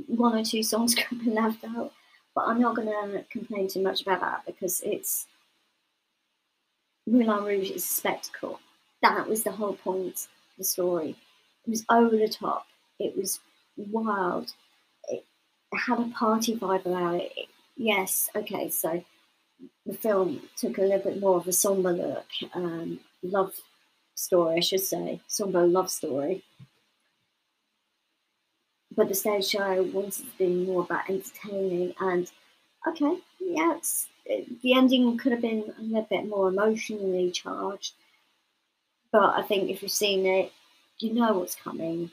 one 0.07 0.35
or 0.37 0.43
two 0.43 0.63
songs 0.63 0.95
could 0.95 1.05
have 1.05 1.25
been 1.25 1.35
left 1.35 1.63
out, 1.65 1.93
but 2.37 2.47
I'm 2.47 2.61
not 2.61 2.75
going 2.75 2.87
to 2.87 3.23
complain 3.31 3.67
too 3.67 3.81
much 3.81 4.03
about 4.03 4.21
that 4.21 4.45
because 4.45 4.79
it's 4.81 5.25
Moulin 7.07 7.43
Rouge 7.43 7.71
is 7.71 7.83
a 7.83 7.87
spectacle. 7.87 8.59
That 9.01 9.27
was 9.27 9.41
the 9.41 9.51
whole 9.51 9.73
point 9.73 10.13
of 10.13 10.27
the 10.59 10.63
story. 10.63 11.15
It 11.65 11.71
was 11.71 11.83
over 11.89 12.15
the 12.15 12.27
top. 12.27 12.67
It 12.99 13.17
was 13.17 13.39
wild. 13.75 14.53
It 15.09 15.23
had 15.73 15.99
a 15.99 16.09
party 16.09 16.55
vibe 16.55 16.85
about 16.85 17.15
it. 17.15 17.31
it 17.35 17.47
yes, 17.75 18.29
okay, 18.35 18.69
so 18.69 19.03
the 19.87 19.95
film 19.95 20.41
took 20.57 20.77
a 20.77 20.81
little 20.81 21.11
bit 21.11 21.19
more 21.19 21.37
of 21.37 21.47
a 21.47 21.51
somber 21.51 21.91
look, 21.91 22.27
um, 22.53 22.99
love 23.23 23.53
story, 24.13 24.57
I 24.57 24.59
should 24.59 24.81
say, 24.81 25.21
somber 25.25 25.65
love 25.65 25.89
story. 25.89 26.43
But 28.97 29.07
the 29.07 29.15
stage 29.15 29.45
show 29.45 29.83
wanted 29.93 30.25
to 30.25 30.37
be 30.39 30.65
more 30.65 30.81
about 30.81 31.07
entertaining 31.07 31.93
and 31.99 32.29
okay, 32.87 33.19
yeah, 33.39 33.77
it's, 33.77 34.07
it, 34.25 34.61
the 34.63 34.73
ending 34.73 35.17
could 35.19 35.31
have 35.31 35.41
been 35.41 35.71
a 35.77 35.81
little 35.83 36.07
bit 36.09 36.27
more 36.27 36.49
emotionally 36.49 37.31
charged. 37.31 37.93
But 39.11 39.35
I 39.37 39.43
think 39.43 39.69
if 39.69 39.81
you've 39.83 39.91
seen 39.91 40.25
it, 40.25 40.51
you 40.99 41.13
know 41.13 41.33
what's 41.33 41.55
coming, 41.55 42.09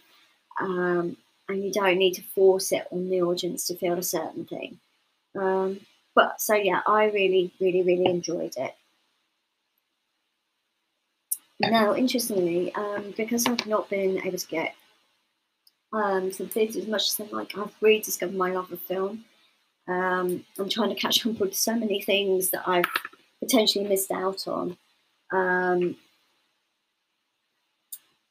um, 0.60 1.16
and 1.48 1.64
you 1.64 1.72
don't 1.72 1.98
need 1.98 2.14
to 2.14 2.22
force 2.22 2.70
it 2.70 2.86
on 2.92 3.08
the 3.08 3.22
audience 3.22 3.66
to 3.66 3.76
feel 3.76 3.98
a 3.98 4.02
certain 4.02 4.44
thing. 4.44 4.78
Um, 5.34 5.80
but 6.14 6.40
so 6.40 6.54
yeah, 6.54 6.82
I 6.86 7.06
really, 7.06 7.52
really, 7.60 7.82
really 7.82 8.06
enjoyed 8.06 8.54
it. 8.56 8.74
Now, 11.60 11.94
interestingly, 11.94 12.74
um, 12.74 13.14
because 13.16 13.46
I've 13.46 13.66
not 13.66 13.88
been 13.88 14.20
able 14.24 14.38
to 14.38 14.46
get 14.46 14.74
um, 15.94 16.30
the 16.30 16.48
theatre 16.48 16.80
as 16.80 16.88
much 16.88 17.06
as 17.06 17.20
I 17.20 17.34
like, 17.34 17.56
I've 17.56 17.74
rediscovered 17.80 18.34
my 18.34 18.52
love 18.52 18.72
of 18.72 18.80
film. 18.80 19.24
Um, 19.86 20.44
I'm 20.58 20.68
trying 20.68 20.88
to 20.88 21.00
catch 21.00 21.24
up 21.24 21.38
with 21.38 21.54
so 21.54 21.74
many 21.76 22.02
things 22.02 22.50
that 22.50 22.66
I've 22.66 22.86
potentially 23.38 23.86
missed 23.86 24.10
out 24.10 24.48
on. 24.48 24.76
Um, 25.30 25.96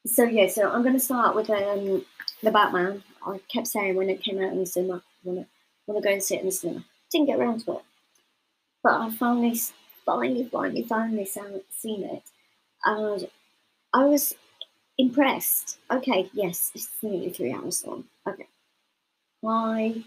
so 0.06 0.24
yeah, 0.24 0.48
so 0.48 0.70
I'm 0.70 0.82
going 0.82 0.94
to 0.94 1.00
start 1.00 1.34
with 1.34 1.48
um, 1.48 2.04
the 2.42 2.50
Batman. 2.50 3.02
I 3.26 3.40
kept 3.50 3.68
saying 3.68 3.96
when 3.96 4.10
it 4.10 4.22
came 4.22 4.42
out 4.42 4.52
in 4.52 4.58
the 4.58 4.66
cinema, 4.66 5.02
want 5.24 5.46
to 5.88 6.00
go 6.00 6.12
and 6.12 6.22
see 6.22 6.36
it 6.36 6.40
in 6.40 6.46
the 6.46 6.52
cinema. 6.52 6.84
Didn't 7.10 7.28
get 7.28 7.38
around 7.38 7.64
to 7.64 7.76
it, 7.76 7.82
but 8.82 9.00
I 9.00 9.10
finally, 9.10 9.58
finally, 10.04 10.48
finally, 10.50 10.82
finally 10.82 11.24
seen 11.70 12.04
it, 12.04 12.22
and 12.84 13.28
I 13.94 14.04
was 14.04 14.34
impressed. 14.98 15.78
Okay, 15.90 16.30
yes, 16.32 16.70
it's 16.74 16.88
nearly 17.02 17.30
three 17.30 17.52
hours 17.52 17.84
long. 17.86 18.04
Okay, 18.26 18.46
Why? 19.40 20.04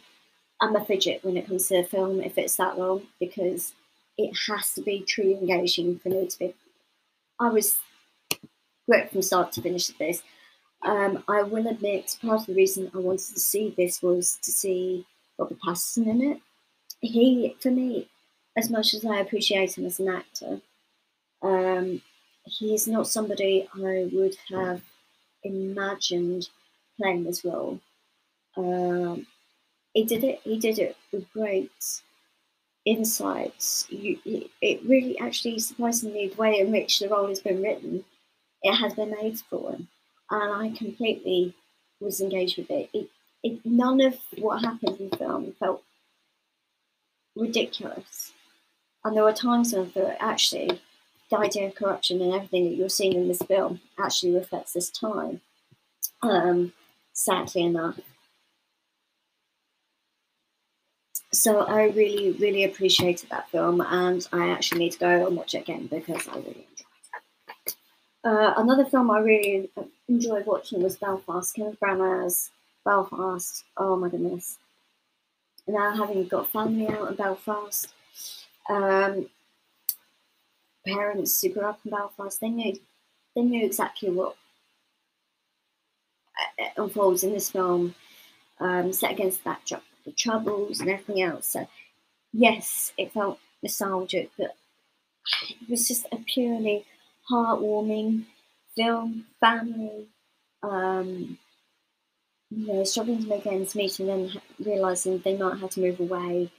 I 0.59 0.65
am 0.65 0.75
a 0.75 0.83
fidget 0.83 1.23
when 1.23 1.37
it 1.37 1.47
comes 1.47 1.67
to 1.67 1.77
a 1.77 1.83
film 1.83 2.19
if 2.21 2.37
it's 2.37 2.55
that 2.55 2.79
long 2.79 3.03
because 3.19 3.73
it 4.17 4.35
has 4.47 4.73
to 4.73 4.81
be 4.81 5.01
truly 5.01 5.35
engaging 5.35 5.99
for 5.99 6.09
me 6.09 6.27
to 6.27 6.39
be. 6.39 6.55
I 7.39 7.49
was 7.49 7.77
great 8.87 9.11
from 9.11 9.21
start 9.21 9.51
to 9.53 9.61
finish 9.61 9.89
of 9.89 9.97
this. 9.99 10.23
Um, 10.83 11.23
I 11.27 11.43
will 11.43 11.67
admit, 11.67 12.17
part 12.21 12.41
of 12.41 12.45
the 12.47 12.55
reason 12.55 12.91
I 12.93 12.97
wanted 12.97 13.33
to 13.33 13.39
see 13.39 13.73
this 13.75 14.01
was 14.01 14.39
to 14.43 14.51
see 14.51 15.05
Robert 15.37 15.59
Pattinson 15.59 16.07
in 16.07 16.21
it. 16.21 16.41
He, 17.01 17.55
for 17.59 17.69
me, 17.69 18.09
as 18.55 18.71
much 18.71 18.93
as 18.93 19.05
I 19.05 19.19
appreciate 19.19 19.77
him 19.77 19.85
as 19.85 19.99
an 19.99 20.09
actor, 20.09 20.61
um, 21.43 22.01
he's 22.47 22.87
not 22.87 23.07
somebody 23.07 23.67
I 23.75 24.09
would 24.11 24.35
have 24.49 24.81
imagined 25.43 26.49
playing 26.97 27.23
this 27.23 27.45
role. 27.45 27.79
Um, 28.55 29.27
he 29.93 30.03
did 30.03 30.23
it. 30.23 30.41
He 30.43 30.59
did 30.59 30.79
it 30.79 30.95
with 31.11 31.31
great 31.31 31.71
insights. 32.85 33.87
You, 33.89 34.17
it 34.61 34.81
really, 34.85 35.17
actually, 35.19 35.59
surprisingly, 35.59 36.29
the 36.29 36.35
way 36.35 36.59
in 36.59 36.71
which 36.71 36.99
the 36.99 37.09
role 37.09 37.27
has 37.27 37.39
been 37.39 37.61
written, 37.61 38.03
it 38.63 38.75
has 38.75 38.93
been 38.93 39.11
made 39.11 39.39
for 39.39 39.71
him, 39.71 39.87
and 40.31 40.53
I 40.53 40.77
completely 40.77 41.53
was 41.99 42.21
engaged 42.21 42.57
with 42.57 42.69
it. 42.69 42.89
it, 42.93 43.09
it 43.43 43.65
none 43.65 44.01
of 44.01 44.17
what 44.37 44.63
happened 44.63 44.99
in 44.99 45.09
the 45.09 45.17
film 45.17 45.53
felt 45.59 45.83
ridiculous, 47.35 48.33
and 49.03 49.15
there 49.15 49.23
were 49.23 49.33
times 49.33 49.73
when 49.73 49.85
I 49.85 49.89
thought, 49.89 50.17
actually, 50.19 50.81
the 51.29 51.37
idea 51.37 51.67
of 51.67 51.75
corruption 51.75 52.21
and 52.21 52.33
everything 52.33 52.65
that 52.65 52.75
you're 52.75 52.89
seeing 52.89 53.13
in 53.13 53.27
this 53.27 53.41
film 53.41 53.81
actually 53.99 54.33
reflects 54.33 54.73
this 54.73 54.89
time. 54.89 55.41
Um, 56.21 56.73
sadly 57.13 57.63
enough. 57.63 57.99
So 61.33 61.59
I 61.61 61.89
really, 61.89 62.31
really 62.31 62.63
appreciated 62.63 63.29
that 63.29 63.49
film, 63.49 63.81
and 63.81 64.27
I 64.31 64.49
actually 64.49 64.79
need 64.79 64.93
to 64.93 64.99
go 64.99 65.27
and 65.27 65.35
watch 65.35 65.53
it 65.53 65.59
again 65.59 65.87
because 65.87 66.27
I 66.27 66.35
really 66.37 66.65
enjoyed 66.69 66.87
it. 67.65 67.75
Uh, 68.23 68.53
another 68.57 68.85
film 68.85 69.11
I 69.11 69.19
really 69.19 69.69
enjoyed 70.07 70.45
watching 70.45 70.81
was 70.81 70.97
Belfast. 70.97 71.53
Kenneth 71.53 71.79
Branagh's 71.79 72.49
Belfast. 72.85 73.63
Oh 73.75 73.97
my 73.97 74.09
goodness! 74.09 74.57
Now 75.67 75.95
having 75.95 76.27
got 76.27 76.49
family 76.49 76.87
out 76.87 77.09
in 77.09 77.15
Belfast, 77.15 77.93
um, 78.69 79.27
parents 80.93 81.43
grew 81.53 81.63
up 81.63 81.79
in 81.85 81.91
Belfast, 81.91 82.39
they 82.39 82.49
knew 82.49 82.73
they 83.35 83.41
knew 83.41 83.65
exactly 83.65 84.09
what 84.09 84.35
uh, 86.37 86.63
uh, 86.63 86.83
unfolds 86.83 87.23
in 87.23 87.33
this 87.33 87.51
film, 87.51 87.93
um, 88.59 88.91
set 88.91 89.11
against 89.11 89.43
that 89.43 89.59
backdrop 89.59 89.83
the 90.05 90.11
troubles 90.11 90.79
and 90.79 90.89
everything 90.89 91.21
else. 91.21 91.47
So 91.47 91.67
yes, 92.33 92.93
it 92.97 93.11
felt 93.11 93.39
nostalgic, 93.61 94.31
but 94.37 94.55
it 95.49 95.69
was 95.69 95.87
just 95.87 96.07
a 96.11 96.17
purely 96.17 96.85
heartwarming 97.29 98.25
film, 98.75 99.25
family, 99.39 100.07
um, 100.63 101.37
you 102.49 102.67
know, 102.67 102.83
struggling 102.83 103.21
to 103.21 103.27
make 103.27 103.45
ends 103.45 103.75
meet 103.75 103.99
and 103.99 104.09
then 104.09 104.41
realizing 104.59 105.19
they 105.19 105.37
might 105.37 105.59
have 105.59 105.71
to 105.71 105.81
move 105.81 105.99
away 105.99 106.51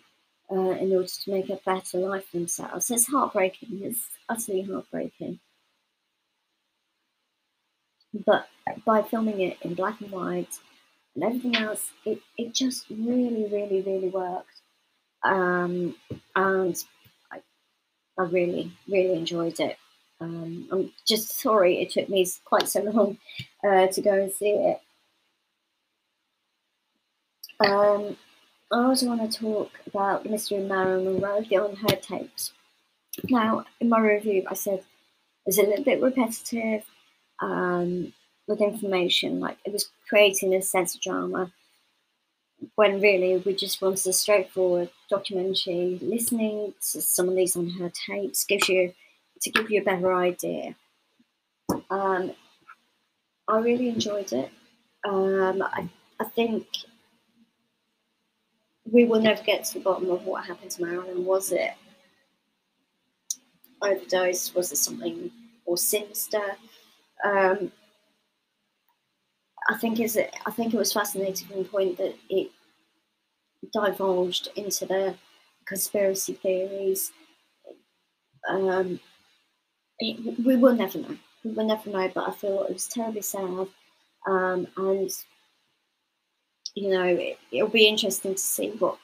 uh, 0.51 0.71
in 0.73 0.93
order 0.93 1.09
to 1.09 1.31
make 1.31 1.51
a 1.51 1.61
better 1.65 1.99
life 1.99 2.27
for 2.27 2.39
themselves. 2.39 2.91
It's 2.91 3.07
heartbreaking. 3.07 3.81
It's 3.83 4.09
utterly 4.29 4.63
heartbreaking. 4.63 5.41
But 8.27 8.49
by 8.87 9.03
filming 9.03 9.41
it 9.41 9.59
in 9.63 9.75
black 9.75 10.01
and 10.01 10.11
white 10.11 10.59
and 11.15 11.25
everything 11.25 11.57
else, 11.57 11.91
it, 12.05 12.21
it 12.37 12.55
just 12.55 12.89
really, 12.89 13.49
really, 13.51 13.83
really 13.83 14.09
worked. 14.09 14.63
Um, 15.23 15.95
and 16.35 16.77
I, 17.31 17.41
I 18.19 18.23
really, 18.23 18.73
really 18.89 19.15
enjoyed 19.15 19.61
it. 19.61 19.77
Um, 20.21 20.69
I'm 20.73 20.93
just 21.07 21.39
sorry 21.39 21.81
it 21.81 21.91
took 21.91 22.09
me 22.09 22.27
quite 22.45 22.69
so 22.69 22.83
long 22.83 23.19
uh, 23.63 23.87
to 23.89 24.01
go 24.01 24.13
and 24.13 24.33
see 24.33 24.51
it. 24.51 24.81
Um, 27.61 28.17
I 28.71 28.85
also 28.85 29.07
want 29.07 29.31
to 29.31 29.39
talk 29.39 29.71
about 29.87 30.29
mystery 30.29 30.59
of 30.59 30.69
Marilyn 30.69 31.05
Monroe, 31.05 31.41
the 31.43 31.57
unheard 31.57 32.03
tapes. 32.03 32.53
Now, 33.31 33.65
in 33.81 33.89
my 33.89 33.99
review, 33.99 34.45
I 34.49 34.55
said 34.55 34.81
it 34.81 34.85
was 35.47 35.59
a 35.59 35.63
little 35.63 35.85
bit 35.85 36.03
repetitive 36.03 36.85
um, 37.41 38.13
with 38.47 38.61
information, 38.61 39.41
like 39.41 39.57
it 39.65 39.73
was 39.73 39.89
creating 40.09 40.55
a 40.55 40.61
sense 40.61 40.95
of 40.95 41.01
drama, 41.01 41.53
when 42.75 43.01
really 43.01 43.39
we 43.39 43.55
just 43.55 43.81
wanted 43.81 44.07
a 44.07 44.13
straightforward 44.13 44.91
documentary. 45.09 45.99
Listening 46.03 46.75
to 46.93 47.01
some 47.01 47.29
of 47.29 47.37
these 47.37 47.57
on 47.57 47.71
her 47.71 47.91
tapes 48.07 48.45
gives 48.45 48.69
you 48.69 48.93
to 49.41 49.51
give 49.51 49.71
you 49.71 49.81
a 49.81 49.85
better 49.85 50.13
idea. 50.13 50.75
Um, 51.91 52.33
I 53.47 53.59
really 53.61 53.89
enjoyed 53.89 54.33
it. 54.33 54.51
Um, 55.05 55.63
I, 55.63 55.89
I 56.21 56.25
think 56.25 56.67
we 58.93 59.05
will 59.05 59.21
never 59.21 59.43
get 59.43 59.65
to 59.65 59.75
the 59.75 59.81
bottom 59.81 60.11
of 60.11 60.25
what 60.25 60.45
happened 60.45 60.71
to 60.73 60.83
Marilyn. 60.83 61.25
Was 61.25 61.53
it 61.53 61.73
overdose? 63.83 64.55
Was 64.55 64.73
it 64.73 64.77
something 64.77 65.31
more 65.67 65.77
sinister? 65.77 66.57
Um, 67.25 67.73
I 69.71 69.77
think 69.79 70.01
is 70.01 70.17
it. 70.17 70.35
I 70.47 70.51
think 70.51 70.73
it 70.73 70.79
was 70.79 70.93
fascinating 70.93 71.47
from 71.49 71.63
the 71.63 71.69
point 71.69 71.99
that 71.99 72.15
it 72.31 72.51
divulged 73.73 74.49
into 74.57 74.87
the 74.87 75.15
conspiracy 75.67 76.35
theories. 76.35 77.13
Um, 78.49 79.01
it, 79.99 80.39
we 80.45 80.57
will 80.57 80.75
never 80.75 80.99
know. 80.99 81.17
We 81.45 81.53
will 81.53 81.67
never 81.67 81.91
know. 81.91 82.11
But 82.15 82.29
I 82.29 82.33
feel 82.33 82.65
it 82.65 82.73
was 82.73 82.87
terribly 82.89 83.23
sad 83.23 83.69
Um, 84.27 84.67
and 84.77 85.11
you 86.79 86.91
know, 86.91 87.05
it, 87.05 87.39
will 87.53 87.69
be 87.69 87.89
interesting 87.89 88.35
to 88.35 88.41
see 88.41 88.71
what 88.79 88.99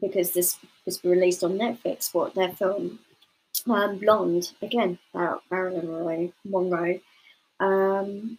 because 0.00 0.32
this 0.32 0.58
was 0.84 1.02
released 1.04 1.42
on 1.42 1.58
Netflix, 1.58 2.12
what 2.12 2.34
their 2.34 2.50
film 2.50 2.98
um, 3.66 3.98
Blonde 3.98 4.52
again 4.60 4.98
about 5.14 5.42
Marilyn 5.50 6.32
Monroe 6.44 7.00
um, 7.60 8.36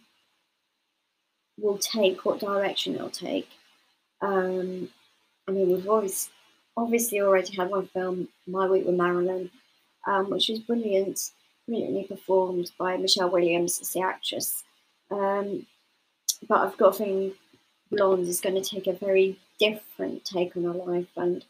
will 1.58 1.78
take, 1.78 2.24
what 2.24 2.38
direction 2.38 2.94
it'll 2.94 3.10
take. 3.10 3.48
Um, 4.22 4.88
I 5.48 5.50
mean, 5.50 5.72
we've 5.72 5.88
always 5.88 6.30
obviously 6.76 7.20
already 7.20 7.56
had 7.56 7.70
one 7.70 7.88
film, 7.88 8.28
My 8.46 8.68
Week 8.68 8.86
with 8.86 8.94
Marilyn, 8.94 9.50
um, 10.06 10.30
which 10.30 10.48
was 10.48 10.60
brilliant, 10.60 11.32
brilliantly 11.66 12.04
performed 12.04 12.70
by 12.78 12.96
Michelle 12.96 13.30
Williams 13.30 13.80
as 13.80 13.92
the 13.92 14.02
actress. 14.02 14.62
Um, 15.10 15.66
but 16.48 16.60
I've 16.60 16.78
got 16.78 16.94
a 16.94 16.98
feeling 16.98 17.32
Blonde 17.90 18.28
is 18.28 18.40
going 18.40 18.60
to 18.60 18.68
take 18.68 18.86
a 18.86 18.92
very 18.92 19.38
different 19.58 20.24
take 20.24 20.56
on 20.56 20.64
her 20.64 20.72
life, 20.72 21.08
and 21.16 21.44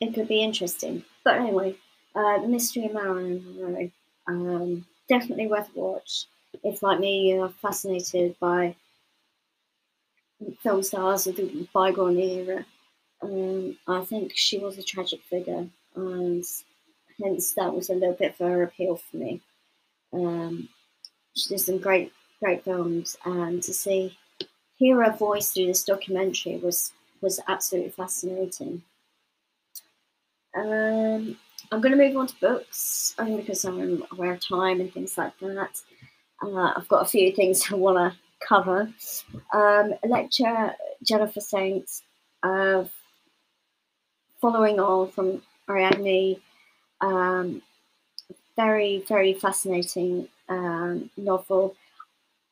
it 0.00 0.14
could 0.14 0.28
be 0.28 0.42
interesting. 0.42 1.04
But 1.24 1.38
anyway, 1.38 1.76
uh, 2.14 2.40
The 2.40 2.48
Mystery 2.48 2.86
of 2.86 2.94
Marilyn 2.94 3.44
Monroe, 3.56 3.90
um, 4.26 4.86
definitely 5.08 5.46
worth 5.46 5.68
a 5.76 5.80
watch. 5.80 6.26
If, 6.62 6.82
like 6.82 7.00
me, 7.00 7.30
you're 7.30 7.48
fascinated 7.48 8.36
by 8.40 8.76
film 10.62 10.82
stars 10.82 11.26
of 11.26 11.36
the 11.36 11.68
bygone 11.72 12.18
era, 12.18 12.64
um, 13.22 13.76
I 13.86 14.04
think 14.04 14.32
she 14.34 14.58
was 14.58 14.78
a 14.78 14.82
tragic 14.82 15.22
figure, 15.22 15.66
and 15.94 16.44
hence 17.22 17.52
that 17.54 17.74
was 17.74 17.90
a 17.90 17.94
little 17.94 18.14
bit 18.14 18.32
of 18.32 18.38
her 18.38 18.62
appeal 18.62 18.96
for 18.96 19.16
me. 19.16 19.40
Um, 20.12 20.68
she 21.36 21.48
did 21.48 21.60
some 21.60 21.78
great, 21.78 22.12
great 22.40 22.64
films, 22.64 23.16
and 23.24 23.62
to 23.62 23.72
see 23.72 24.16
hear 24.76 25.02
her 25.02 25.16
voice 25.16 25.52
through 25.52 25.66
this 25.66 25.84
documentary 25.84 26.56
was 26.56 26.92
was 27.20 27.40
absolutely 27.48 27.90
fascinating. 27.90 28.82
Um, 30.54 31.36
I'm 31.72 31.80
going 31.80 31.96
to 31.96 31.98
move 31.98 32.16
on 32.16 32.26
to 32.26 32.40
books, 32.40 33.14
only 33.18 33.40
because 33.40 33.64
I'm 33.64 34.04
aware 34.12 34.34
of 34.34 34.46
time 34.46 34.80
and 34.80 34.92
things 34.92 35.16
like 35.16 35.36
that. 35.40 35.80
Uh, 36.42 36.72
I've 36.76 36.88
got 36.88 37.02
a 37.06 37.08
few 37.08 37.32
things 37.32 37.64
I 37.70 37.74
want 37.74 37.96
to 37.96 38.18
cover. 38.46 38.92
Um, 39.52 39.94
Elektra 40.02 40.76
Jennifer 41.02 41.40
Saint, 41.40 41.90
uh, 42.42 42.84
following 44.40 44.78
on 44.78 45.10
from 45.10 45.42
Ariadne, 45.68 46.40
um, 47.00 47.62
very, 48.56 49.04
very 49.08 49.34
fascinating 49.34 50.28
um, 50.48 51.10
novel. 51.16 51.74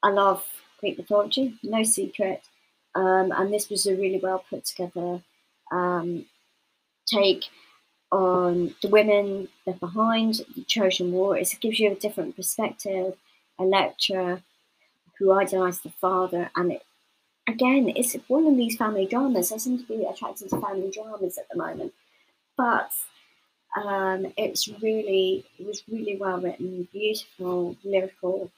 I 0.03 0.11
love 0.11 0.45
Greek 0.83 0.99
mythology, 0.99 1.59
no 1.63 1.83
secret. 1.83 2.43
Um, 2.95 3.33
and 3.33 3.53
this 3.53 3.71
was 3.71 3.87
a 3.87 3.97
really 3.97 4.21
well 4.23 4.45
put 4.51 4.67
together 4.67 5.23
um, 5.71 6.27
take 7.07 7.45
on 8.11 8.75
the 8.83 8.89
women 8.89 9.49
that 9.65 9.81
behind 9.81 10.43
the 10.55 10.63
Trojan 10.65 11.13
War. 11.13 11.39
It 11.39 11.57
gives 11.61 11.81
you 11.81 11.91
a 11.91 11.95
different 11.95 12.37
perspective. 12.37 13.15
A 13.59 13.63
Elektra 13.63 14.43
who 15.19 15.31
idolised 15.31 15.85
the 15.85 15.91
father, 15.91 16.51
and 16.57 16.73
it, 16.73 16.83
again, 17.47 17.93
it's 17.95 18.15
one 18.29 18.47
of 18.47 18.57
these 18.57 18.77
family 18.77 19.07
dramas. 19.07 19.53
I 19.53 19.59
seem 19.59 19.79
to 19.79 19.85
be 19.85 20.05
attracted 20.05 20.51
to 20.51 20.61
family 20.61 20.91
dramas 20.91 21.39
at 21.39 21.49
the 21.51 21.59
moment, 21.59 21.93
but 22.57 22.91
um, 23.77 24.33
it's 24.37 24.69
really 24.81 25.45
it 25.59 25.67
was 25.67 25.83
really 25.89 26.17
well 26.17 26.41
written, 26.41 26.89
beautiful 26.93 27.77
lyrical 27.85 28.51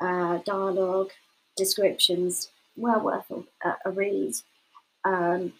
uh, 0.00 0.38
dialogue, 0.38 1.10
descriptions, 1.56 2.50
well 2.76 3.00
worth 3.00 3.30
a, 3.30 3.76
a 3.84 3.90
read. 3.90 4.34
Um, 5.04 5.52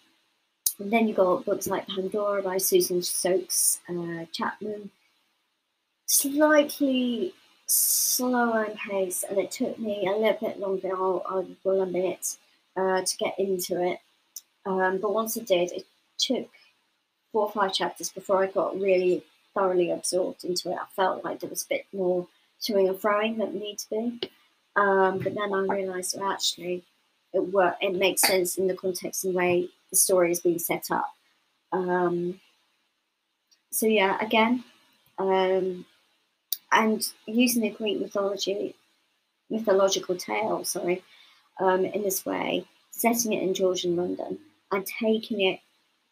and 0.79 0.91
then 0.91 1.07
you've 1.07 1.17
got 1.17 1.45
books 1.45 1.67
like 1.67 1.87
Pandora 1.87 2.41
by 2.41 2.57
Susan 2.57 3.01
Stokes 3.01 3.79
uh, 3.89 4.25
Chapman. 4.31 4.89
Slightly 6.07 7.33
slower 7.67 8.65
in 8.65 8.77
pace, 8.77 9.23
and 9.27 9.37
it 9.37 9.51
took 9.51 9.79
me 9.79 10.07
a 10.07 10.17
little 10.17 10.47
bit 10.47 10.59
longer, 10.59 10.95
I'll, 10.95 11.23
I 11.29 11.45
will 11.63 11.83
admit, 11.83 12.37
uh, 12.75 13.01
to 13.01 13.17
get 13.17 13.39
into 13.39 13.81
it. 13.81 13.99
Um, 14.65 14.97
but 14.97 15.13
once 15.13 15.37
I 15.37 15.41
did, 15.41 15.71
it 15.71 15.85
took 16.17 16.49
four 17.31 17.43
or 17.43 17.51
five 17.51 17.73
chapters 17.73 18.09
before 18.09 18.43
I 18.43 18.47
got 18.47 18.79
really 18.79 19.23
thoroughly 19.53 19.91
absorbed 19.91 20.43
into 20.43 20.71
it. 20.71 20.77
I 20.77 20.85
felt 20.95 21.23
like 21.23 21.39
there 21.39 21.49
was 21.49 21.63
a 21.63 21.69
bit 21.69 21.85
more 21.93 22.27
toing 22.61 22.89
and 22.89 22.97
froing 22.97 23.37
that 23.37 23.53
need 23.53 23.79
to 23.79 23.89
be. 23.89 24.31
Um, 24.75 25.19
but 25.19 25.35
then 25.35 25.53
I 25.53 25.65
realised 25.73 26.15
well, 26.17 26.31
actually 26.31 26.83
it 27.33 27.51
work 27.51 27.75
it 27.81 27.95
makes 27.95 28.21
sense 28.21 28.57
in 28.57 28.67
the 28.67 28.73
context 28.75 29.25
and 29.25 29.33
way 29.33 29.69
the 29.89 29.97
story 29.97 30.31
is 30.31 30.39
being 30.39 30.59
set 30.59 30.91
up. 30.91 31.13
Um, 31.71 32.39
so 33.71 33.85
yeah, 33.85 34.17
again, 34.21 34.63
um, 35.17 35.85
and 36.71 37.05
using 37.25 37.61
the 37.61 37.69
Greek 37.69 37.99
mythology, 37.99 38.75
mythological 39.49 40.15
tale, 40.15 40.63
sorry, 40.63 41.03
um, 41.59 41.85
in 41.85 42.03
this 42.03 42.25
way, 42.25 42.65
setting 42.91 43.33
it 43.33 43.43
in 43.43 43.53
Georgian 43.53 43.95
London 43.95 44.39
and 44.71 44.85
taking 44.85 45.41
it 45.41 45.59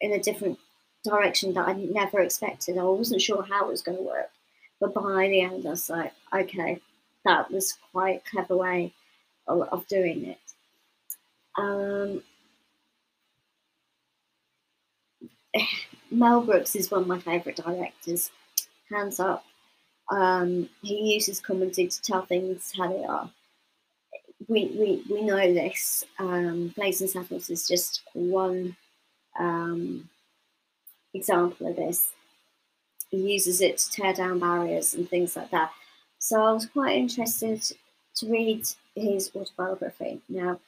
in 0.00 0.12
a 0.12 0.22
different 0.22 0.58
direction 1.04 1.54
that 1.54 1.68
I 1.68 1.72
never 1.72 2.20
expected. 2.20 2.78
I 2.78 2.84
wasn't 2.84 3.22
sure 3.22 3.42
how 3.42 3.66
it 3.66 3.70
was 3.70 3.82
going 3.82 3.98
to 3.98 4.04
work, 4.04 4.30
but 4.80 4.94
by 4.94 5.28
the 5.28 5.40
end, 5.42 5.66
I 5.66 5.70
was 5.70 5.88
like, 5.88 6.12
okay, 6.32 6.80
that 7.24 7.50
was 7.50 7.76
quite 7.92 8.22
a 8.26 8.30
clever 8.30 8.56
way 8.56 8.92
of, 9.46 9.68
of 9.68 9.86
doing 9.86 10.24
it. 10.24 10.38
Um, 11.56 12.22
Mel 16.10 16.42
Brooks 16.42 16.74
is 16.74 16.90
one 16.90 17.02
of 17.02 17.06
my 17.06 17.18
favourite 17.18 17.56
directors, 17.56 18.30
hands 18.90 19.20
up. 19.20 19.44
Um, 20.10 20.68
he 20.82 21.14
uses 21.14 21.40
comedy 21.40 21.86
to 21.86 22.02
tell 22.02 22.22
things 22.26 22.72
how 22.76 22.88
they 22.92 23.04
are. 23.04 23.30
We, 24.48 24.66
we, 24.66 25.02
we 25.08 25.22
know 25.22 25.54
this. 25.54 26.04
Um, 26.18 26.74
and 26.76 26.94
Saddles 26.94 27.50
is 27.50 27.68
just 27.68 28.02
one 28.12 28.76
um, 29.38 30.08
example 31.14 31.68
of 31.68 31.76
this. 31.76 32.08
He 33.10 33.32
uses 33.32 33.60
it 33.60 33.78
to 33.78 33.90
tear 33.90 34.12
down 34.12 34.40
barriers 34.40 34.94
and 34.94 35.08
things 35.08 35.36
like 35.36 35.50
that. 35.50 35.72
So 36.22 36.42
I 36.42 36.52
was 36.52 36.66
quite 36.66 36.96
interested 36.96 37.62
to 38.16 38.30
read 38.30 38.66
his 38.94 39.30
autobiography. 39.34 40.20
Now, 40.28 40.60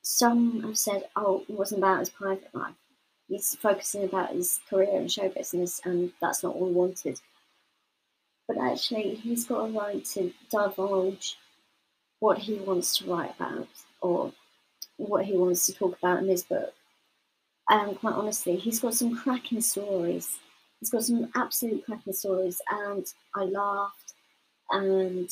some 0.00 0.62
have 0.62 0.78
said, 0.78 1.02
oh, 1.16 1.44
it 1.48 1.52
wasn't 1.52 1.80
about 1.80 1.98
his 1.98 2.10
private 2.10 2.54
life. 2.54 2.74
He's 3.28 3.56
focusing 3.56 4.04
about 4.04 4.32
his 4.32 4.60
career 4.70 4.96
and 4.96 5.10
show 5.10 5.28
business, 5.28 5.80
and 5.84 6.12
that's 6.20 6.44
not 6.44 6.54
all 6.54 6.70
wanted. 6.70 7.20
But 8.46 8.58
actually, 8.58 9.16
he's 9.16 9.44
got 9.44 9.64
a 9.64 9.72
right 9.72 10.04
to 10.04 10.32
divulge 10.50 11.36
what 12.20 12.38
he 12.38 12.54
wants 12.54 12.96
to 12.98 13.10
write 13.10 13.34
about 13.34 13.68
or 14.00 14.32
what 14.98 15.24
he 15.24 15.36
wants 15.36 15.66
to 15.66 15.74
talk 15.74 15.98
about 15.98 16.22
in 16.22 16.28
his 16.28 16.44
book. 16.44 16.74
And 17.68 17.98
quite 17.98 18.14
honestly, 18.14 18.54
he's 18.56 18.78
got 18.78 18.94
some 18.94 19.16
cracking 19.16 19.62
stories. 19.62 20.38
He's 20.78 20.90
got 20.90 21.02
some 21.02 21.28
absolute 21.34 21.84
cracking 21.84 22.12
stories, 22.12 22.62
and 22.70 23.04
I 23.34 23.44
laughed 23.44 24.11
and 24.72 25.30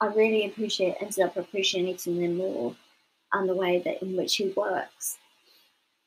I 0.00 0.06
really 0.06 0.46
appreciate 0.46 0.96
ended 1.00 1.20
up 1.20 1.36
appreciating 1.36 2.20
them 2.20 2.36
more 2.36 2.74
and 3.32 3.48
the 3.48 3.54
way 3.54 3.80
that 3.84 4.02
in 4.02 4.16
which 4.16 4.36
he 4.36 4.52
works. 4.56 5.18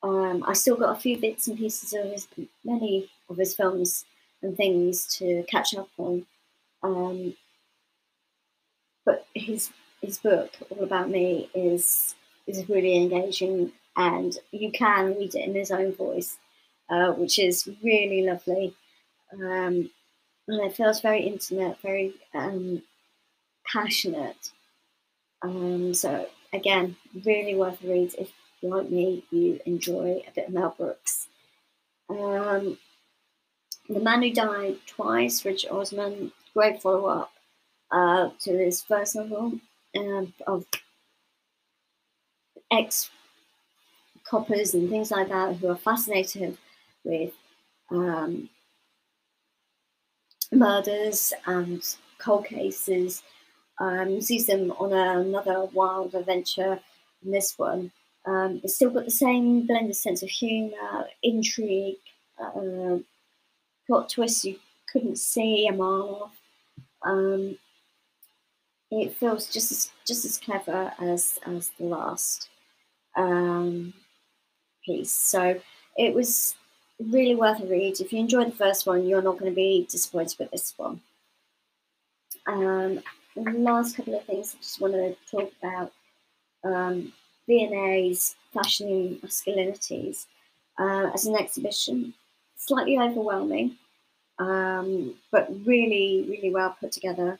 Um, 0.03 0.43
I 0.47 0.53
still 0.53 0.77
got 0.77 0.97
a 0.97 0.99
few 0.99 1.17
bits 1.19 1.47
and 1.47 1.57
pieces 1.57 1.93
of 1.93 2.05
his 2.11 2.27
many 2.65 3.09
of 3.29 3.37
his 3.37 3.53
films 3.53 4.05
and 4.41 4.57
things 4.57 5.05
to 5.17 5.43
catch 5.43 5.75
up 5.75 5.89
on. 5.97 6.25
Um, 6.81 7.35
but 9.05 9.27
his 9.35 9.69
his 10.01 10.17
book, 10.17 10.51
All 10.69 10.83
About 10.83 11.09
Me, 11.09 11.49
is 11.53 12.15
is 12.47 12.67
really 12.69 12.97
engaging, 12.97 13.71
and 13.95 14.37
you 14.51 14.71
can 14.71 15.15
read 15.17 15.35
it 15.35 15.47
in 15.47 15.53
his 15.53 15.69
own 15.69 15.93
voice, 15.93 16.37
uh, 16.89 17.11
which 17.11 17.37
is 17.37 17.69
really 17.83 18.23
lovely. 18.23 18.73
Um, 19.33 19.91
and 20.51 20.61
it 20.61 20.75
feels 20.75 21.01
very 21.01 21.21
intimate, 21.21 21.77
very 21.81 22.13
um, 22.33 22.81
passionate. 23.65 24.51
Um, 25.41 25.93
so 25.93 26.27
again, 26.53 26.95
really 27.25 27.55
worth 27.55 27.83
a 27.83 27.87
read 27.87 28.13
if, 28.19 28.31
like 28.61 28.89
me, 28.89 29.23
you 29.31 29.59
enjoy 29.65 30.21
a 30.27 30.31
bit 30.35 30.47
of 30.47 30.53
Mel 30.53 30.75
Brooks. 30.77 31.27
Um, 32.09 32.77
the 33.89 33.99
Man 33.99 34.21
Who 34.21 34.33
Died 34.33 34.77
Twice, 34.85 35.43
Richard 35.45 35.71
Osman, 35.71 36.31
great 36.53 36.81
follow 36.81 37.05
up 37.05 37.31
uh, 37.91 38.29
to 38.41 38.51
his 38.51 38.81
first 38.81 39.15
novel 39.15 39.53
um, 39.97 40.33
of 40.47 40.65
ex 42.71 43.09
coppers 44.25 44.73
and 44.73 44.89
things 44.89 45.11
like 45.11 45.29
that 45.29 45.55
who 45.55 45.69
are 45.69 45.75
fascinated 45.75 46.57
with 47.03 47.31
um, 47.89 48.49
murders 50.51 51.33
and 51.45 51.81
cold 52.17 52.45
cases. 52.45 53.23
um, 53.79 54.21
sees 54.21 54.45
them 54.45 54.71
on 54.71 54.93
another 54.93 55.65
wild 55.73 56.13
adventure 56.13 56.79
in 57.23 57.31
this 57.31 57.57
one. 57.57 57.91
Um, 58.25 58.61
it's 58.63 58.75
still 58.75 58.91
got 58.91 59.05
the 59.05 59.11
same 59.11 59.65
blended 59.65 59.95
sense 59.95 60.21
of 60.21 60.29
humour, 60.29 61.07
intrigue, 61.23 61.97
uh, 62.39 62.97
plot 63.87 64.09
twists 64.09 64.45
you 64.45 64.59
couldn't 64.91 65.17
see 65.17 65.67
a 65.67 65.73
mile 65.73 66.21
off. 66.23 66.41
Um, 67.03 67.57
it 68.91 69.13
feels 69.13 69.47
just 69.47 69.71
as 69.71 69.91
just 70.05 70.25
as 70.25 70.37
clever 70.37 70.91
as 70.99 71.39
as 71.47 71.71
the 71.79 71.85
last 71.85 72.49
um, 73.15 73.93
piece. 74.85 75.11
So 75.13 75.59
it 75.97 76.13
was 76.13 76.55
really 77.09 77.35
worth 77.35 77.61
a 77.61 77.65
read. 77.65 77.99
If 77.99 78.11
you 78.13 78.19
enjoyed 78.19 78.47
the 78.47 78.55
first 78.55 78.85
one, 78.85 79.07
you're 79.07 79.21
not 79.21 79.37
going 79.37 79.51
to 79.51 79.55
be 79.55 79.87
disappointed 79.89 80.37
with 80.39 80.51
this 80.51 80.73
one. 80.77 81.01
Um, 82.47 83.01
last 83.35 83.95
couple 83.95 84.15
of 84.15 84.25
things 84.25 84.55
I 84.55 84.61
just 84.61 84.81
want 84.81 84.93
to 84.93 85.15
talk 85.29 85.51
about 85.61 85.91
um, 86.63 87.13
V&A's 87.47 88.35
Fashion 88.53 89.19
Masculinities 89.23 90.25
uh, 90.79 91.09
as 91.13 91.25
an 91.25 91.35
exhibition. 91.35 92.13
Slightly 92.57 92.99
overwhelming, 92.99 93.77
um, 94.37 95.15
but 95.31 95.49
really, 95.65 96.25
really 96.29 96.51
well 96.51 96.75
put 96.79 96.91
together. 96.91 97.39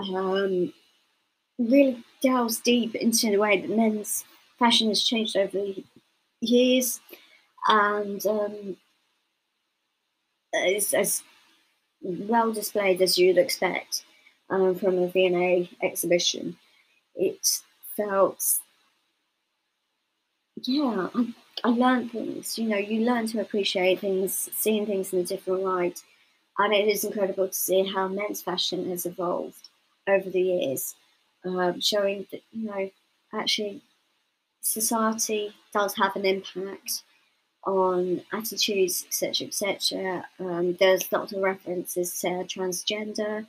Um, 0.00 0.72
really 1.58 2.04
delves 2.20 2.60
deep 2.60 2.94
into 2.94 3.30
the 3.30 3.38
way 3.38 3.60
that 3.60 3.70
men's 3.70 4.24
fashion 4.58 4.88
has 4.88 5.02
changed 5.02 5.36
over 5.36 5.56
the 5.56 5.84
years 6.40 7.00
and 7.66 8.24
um, 8.26 8.76
is 10.66 10.94
as 10.94 11.22
well 12.02 12.52
displayed 12.52 13.00
as 13.02 13.18
you'd 13.18 13.38
expect 13.38 14.04
um, 14.50 14.74
from 14.74 14.98
a 14.98 15.08
V&A 15.08 15.68
exhibition. 15.84 16.56
It 17.14 17.46
felt, 17.96 18.44
yeah, 20.62 21.08
I, 21.14 21.34
I 21.64 21.68
learned 21.68 22.12
things. 22.12 22.58
You 22.58 22.68
know, 22.68 22.76
you 22.76 23.04
learn 23.04 23.26
to 23.28 23.40
appreciate 23.40 24.00
things, 24.00 24.48
seeing 24.52 24.86
things 24.86 25.12
in 25.12 25.20
a 25.20 25.24
different 25.24 25.62
light. 25.62 26.02
And 26.58 26.72
it 26.72 26.86
is 26.88 27.04
incredible 27.04 27.48
to 27.48 27.54
see 27.54 27.84
how 27.84 28.06
men's 28.08 28.42
fashion 28.42 28.88
has 28.90 29.06
evolved 29.06 29.70
over 30.08 30.30
the 30.30 30.40
years, 30.40 30.94
um, 31.44 31.80
showing 31.80 32.26
that, 32.30 32.42
you 32.52 32.66
know, 32.66 32.90
actually 33.32 33.82
society 34.60 35.52
does 35.72 35.94
have 35.96 36.14
an 36.16 36.24
impact 36.24 37.02
on 37.66 38.22
attitudes, 38.32 39.04
etc., 39.06 39.48
etc. 39.48 40.24
Um, 40.38 40.76
there's 40.78 41.10
lots 41.12 41.32
of 41.32 41.42
references 41.42 42.20
to 42.20 42.28
transgender 42.44 43.46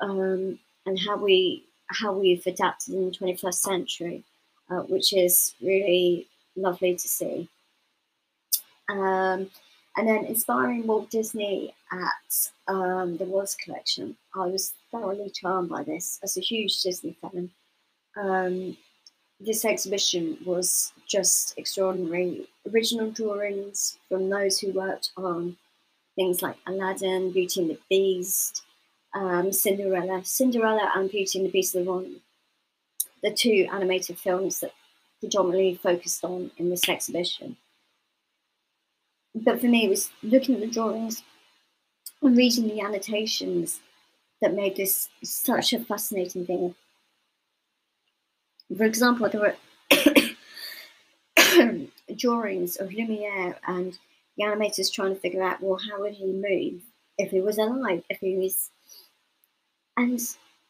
um, 0.00 0.58
and 0.86 0.98
how 0.98 1.16
we 1.16 1.64
how 1.86 2.12
we've 2.12 2.46
adapted 2.46 2.94
in 2.94 3.04
the 3.06 3.10
21st 3.10 3.54
century, 3.54 4.24
uh, 4.70 4.80
which 4.82 5.12
is 5.12 5.54
really 5.60 6.26
lovely 6.56 6.94
to 6.94 7.08
see. 7.08 7.48
Um, 8.88 9.50
and 9.96 10.08
then 10.08 10.24
inspiring 10.24 10.86
Walt 10.86 11.10
Disney 11.10 11.74
at 11.92 12.48
um, 12.72 13.18
the 13.18 13.24
Wallace 13.24 13.54
Collection, 13.54 14.16
I 14.34 14.46
was 14.46 14.72
thoroughly 14.90 15.30
charmed 15.30 15.68
by 15.68 15.82
this 15.82 16.18
as 16.22 16.36
a 16.36 16.40
huge 16.40 16.80
Disney 16.82 17.16
fan. 17.20 17.50
This 19.44 19.64
exhibition 19.64 20.38
was 20.44 20.92
just 21.08 21.58
extraordinary. 21.58 22.46
Original 22.72 23.10
drawings 23.10 23.98
from 24.08 24.28
those 24.28 24.60
who 24.60 24.72
worked 24.72 25.10
on 25.16 25.56
things 26.14 26.42
like 26.42 26.56
Aladdin, 26.66 27.32
Beauty 27.32 27.60
and 27.60 27.70
the 27.70 27.78
Beast, 27.88 28.62
um, 29.14 29.52
Cinderella, 29.52 30.24
Cinderella 30.24 30.92
and 30.94 31.10
Beauty 31.10 31.38
and 31.38 31.48
the 31.48 31.50
Beast 31.50 31.74
are 31.74 31.82
one, 31.82 32.20
the 33.22 33.32
two 33.32 33.66
animated 33.72 34.18
films 34.18 34.60
that 34.60 34.72
predominantly 35.18 35.74
focused 35.74 36.22
on 36.22 36.52
in 36.56 36.70
this 36.70 36.88
exhibition. 36.88 37.56
But 39.34 39.60
for 39.60 39.66
me, 39.66 39.86
it 39.86 39.90
was 39.90 40.10
looking 40.22 40.54
at 40.54 40.60
the 40.60 40.66
drawings 40.66 41.22
and 42.20 42.36
reading 42.36 42.68
the 42.68 42.80
annotations 42.80 43.80
that 44.40 44.54
made 44.54 44.76
this 44.76 45.08
such 45.24 45.72
a 45.72 45.80
fascinating 45.80 46.46
thing 46.46 46.74
for 48.76 48.84
example, 48.84 49.28
there 49.28 49.40
were 49.40 49.56
drawings 52.16 52.76
of 52.76 52.92
Lumiere 52.92 53.56
and 53.66 53.98
the 54.36 54.44
animators 54.44 54.92
trying 54.92 55.14
to 55.14 55.20
figure 55.20 55.42
out, 55.42 55.62
well, 55.62 55.78
how 55.90 56.00
would 56.00 56.14
he 56.14 56.26
move 56.26 56.82
if 57.18 57.30
he 57.30 57.40
was 57.40 57.58
alive, 57.58 58.02
if 58.08 58.18
he 58.20 58.36
was. 58.36 58.70
And 59.96 60.20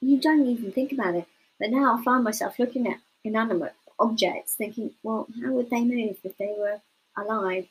you 0.01 0.21
don't 0.21 0.47
even 0.47 0.73
think 0.73 0.93
about 0.93 1.15
it. 1.15 1.27
But 1.59 1.71
now 1.71 1.97
I 1.97 2.03
find 2.03 2.25
myself 2.25 2.59
looking 2.59 2.87
at 2.88 2.99
inanimate 3.25 3.75
objects 3.99 4.55
thinking, 4.55 4.91
well, 5.03 5.29
how 5.43 5.53
would 5.53 5.71
they 5.71 5.85
move 5.85 6.17
if 6.25 6.37
they 6.38 6.55
were 6.59 6.81
alive? 7.17 7.67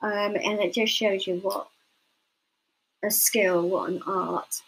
Um, 0.00 0.36
and 0.36 0.60
it 0.60 0.72
just 0.72 0.92
shows 0.92 1.26
you 1.26 1.36
what 1.36 1.68
a 3.04 3.10
skill, 3.10 3.68
what 3.68 3.90
an 3.90 4.02
art 4.06 4.62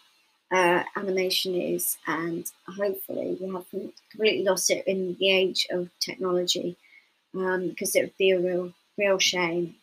uh, 0.51 0.83
animation 0.95 1.55
is, 1.55 1.97
and 2.07 2.51
hopefully 2.67 3.37
we 3.39 3.47
haven't 3.47 3.93
completely 4.11 4.43
lost 4.43 4.69
it 4.69 4.85
in 4.85 5.15
the 5.19 5.31
age 5.31 5.67
of 5.71 5.89
technology, 5.99 6.75
because 7.31 7.55
um, 7.55 7.75
it 7.95 8.01
would 8.01 8.17
be 8.17 8.31
a 8.31 8.39
real, 8.39 8.73
real 8.97 9.17
shame. 9.17 9.75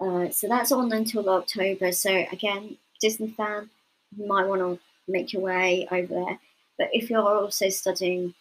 Uh, 0.00 0.30
so 0.30 0.48
that's 0.48 0.72
on 0.72 0.92
until 0.92 1.28
October. 1.28 1.92
So 1.92 2.24
again, 2.32 2.76
Disney 3.00 3.30
fan, 3.30 3.70
you 4.16 4.26
might 4.26 4.46
want 4.46 4.60
to 4.60 4.78
make 5.06 5.32
your 5.32 5.42
way 5.42 5.86
over 5.90 6.14
there. 6.14 6.38
But 6.78 6.88
if 6.92 7.10
you're 7.10 7.20
also 7.20 7.68
studying 7.68 8.34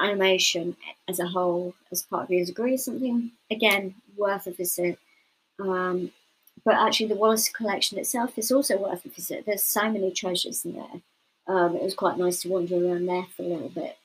animation 0.00 0.76
as 1.06 1.20
a 1.20 1.26
whole 1.26 1.74
as 1.92 2.02
part 2.02 2.24
of 2.24 2.30
your 2.30 2.46
degree, 2.46 2.76
something 2.76 3.30
again 3.50 3.94
worth 4.16 4.46
a 4.46 4.50
visit. 4.52 4.98
Um, 5.58 6.10
but 6.66 6.74
actually, 6.74 7.06
the 7.06 7.14
Wallace 7.14 7.48
collection 7.48 7.96
itself 7.96 8.36
is 8.36 8.50
also 8.50 8.76
worth 8.76 9.04
a 9.04 9.08
visit. 9.08 9.46
There's 9.46 9.62
so 9.62 9.88
many 9.88 10.10
treasures 10.10 10.64
in 10.64 10.74
there. 10.74 11.00
Um, 11.46 11.76
it 11.76 11.82
was 11.82 11.94
quite 11.94 12.18
nice 12.18 12.42
to 12.42 12.48
wander 12.48 12.74
around 12.74 13.06
there 13.06 13.24
for 13.36 13.44
a 13.44 13.46
little 13.46 13.68
bit. 13.68 13.96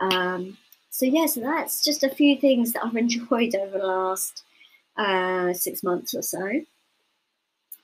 Um, 0.00 0.58
so 0.90 1.06
yeah, 1.06 1.26
so 1.26 1.40
that's 1.40 1.84
just 1.84 2.02
a 2.02 2.08
few 2.08 2.40
things 2.40 2.72
that 2.72 2.84
I've 2.84 2.96
enjoyed 2.96 3.54
over 3.54 3.78
the 3.78 3.86
last 3.86 4.42
uh, 4.96 5.52
six 5.52 5.84
months 5.84 6.12
or 6.12 6.22
so. 6.22 6.60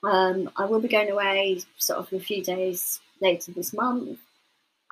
Um, 0.02 0.50
I 0.56 0.64
will 0.64 0.80
be 0.80 0.88
going 0.88 1.12
away 1.12 1.60
sort 1.78 2.00
of 2.00 2.12
a 2.12 2.18
few 2.18 2.42
days 2.42 2.98
later 3.20 3.52
this 3.52 3.72
month, 3.72 4.18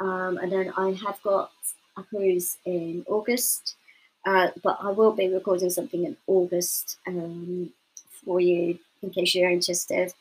um, 0.00 0.38
and 0.38 0.52
then 0.52 0.72
I 0.76 0.92
have 1.04 1.20
got 1.24 1.50
a 1.98 2.04
cruise 2.04 2.58
in 2.64 3.04
August. 3.08 3.74
Uh, 4.24 4.50
but 4.62 4.78
I 4.80 4.90
will 4.90 5.12
be 5.12 5.28
recording 5.28 5.70
something 5.70 6.04
in 6.04 6.16
August 6.28 6.98
um, 7.08 7.72
for 8.24 8.38
you 8.38 8.78
in 9.02 9.10
case 9.10 9.34
you're 9.34 9.50
interested, 9.50 10.12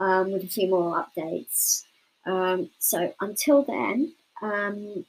um, 0.00 0.32
with 0.32 0.44
a 0.44 0.48
few 0.48 0.68
more 0.68 1.04
updates. 1.04 1.84
Um, 2.26 2.70
so 2.78 3.14
until 3.20 3.62
then, 3.62 4.12
um, 4.42 5.04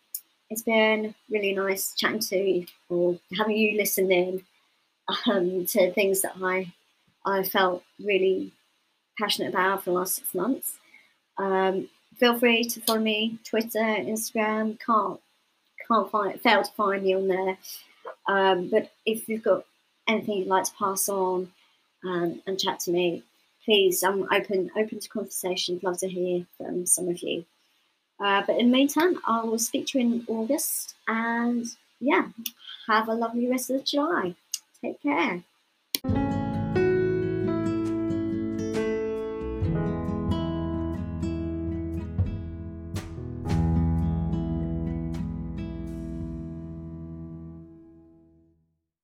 it's 0.50 0.62
been 0.62 1.14
really 1.30 1.54
nice 1.54 1.94
chatting 1.96 2.20
to 2.20 2.38
you 2.38 2.66
or 2.90 3.20
having 3.38 3.58
you 3.58 3.78
listen 3.78 4.12
in 4.12 4.44
um, 5.26 5.66
to 5.66 5.92
things 5.94 6.22
that 6.22 6.34
I 6.42 6.74
I 7.26 7.44
felt 7.44 7.84
really 8.00 8.54
passionate 9.20 9.50
about 9.50 9.84
for 9.84 9.90
the 9.90 9.98
last 9.98 10.16
six 10.16 10.34
months. 10.34 10.78
Um, 11.38 11.90
feel 12.18 12.40
free 12.40 12.64
to 12.64 12.80
follow 12.82 13.00
me 13.00 13.40
Twitter, 13.44 13.80
Instagram. 13.80 14.80
Can't 14.80 15.20
can't 15.88 16.10
find 16.10 16.40
fail 16.42 16.64
to 16.64 16.72
find 16.72 17.04
me 17.04 17.16
on 17.16 17.28
there. 17.28 17.58
Um, 18.28 18.70
but 18.70 18.92
if 19.06 19.28
you've 19.28 19.44
got 19.44 19.66
anything 20.08 20.38
you'd 20.38 20.48
like 20.48 20.66
to 20.66 20.74
pass 20.80 21.10
on, 21.10 21.52
um, 22.06 22.42
and 22.48 22.60
chat 22.60 22.80
to 22.82 22.92
me, 22.92 23.24
please. 23.66 24.04
I'm 24.04 24.28
open 24.32 24.72
open 24.78 25.00
to 25.00 25.10
conversation. 25.10 25.80
Love 25.84 26.00
to 26.00 26.08
hear 26.08 26.46
from 26.58 26.86
some 26.86 27.08
of 27.10 27.22
you. 27.22 27.46
Uh, 28.20 28.44
but 28.48 28.58
in 28.58 28.68
the 28.68 28.78
meantime, 28.78 29.20
I 29.28 29.44
will 29.44 29.60
speak 29.60 29.88
to 29.88 30.00
you 30.00 30.06
in 30.06 30.26
August, 30.28 30.96
and 31.08 31.66
yeah, 32.00 32.28
have 32.88 33.08
a 33.08 33.14
lovely 33.14 33.48
rest 33.50 33.70
of 33.70 33.86
July. 33.86 34.36
Take 34.82 35.02
care. 35.02 35.44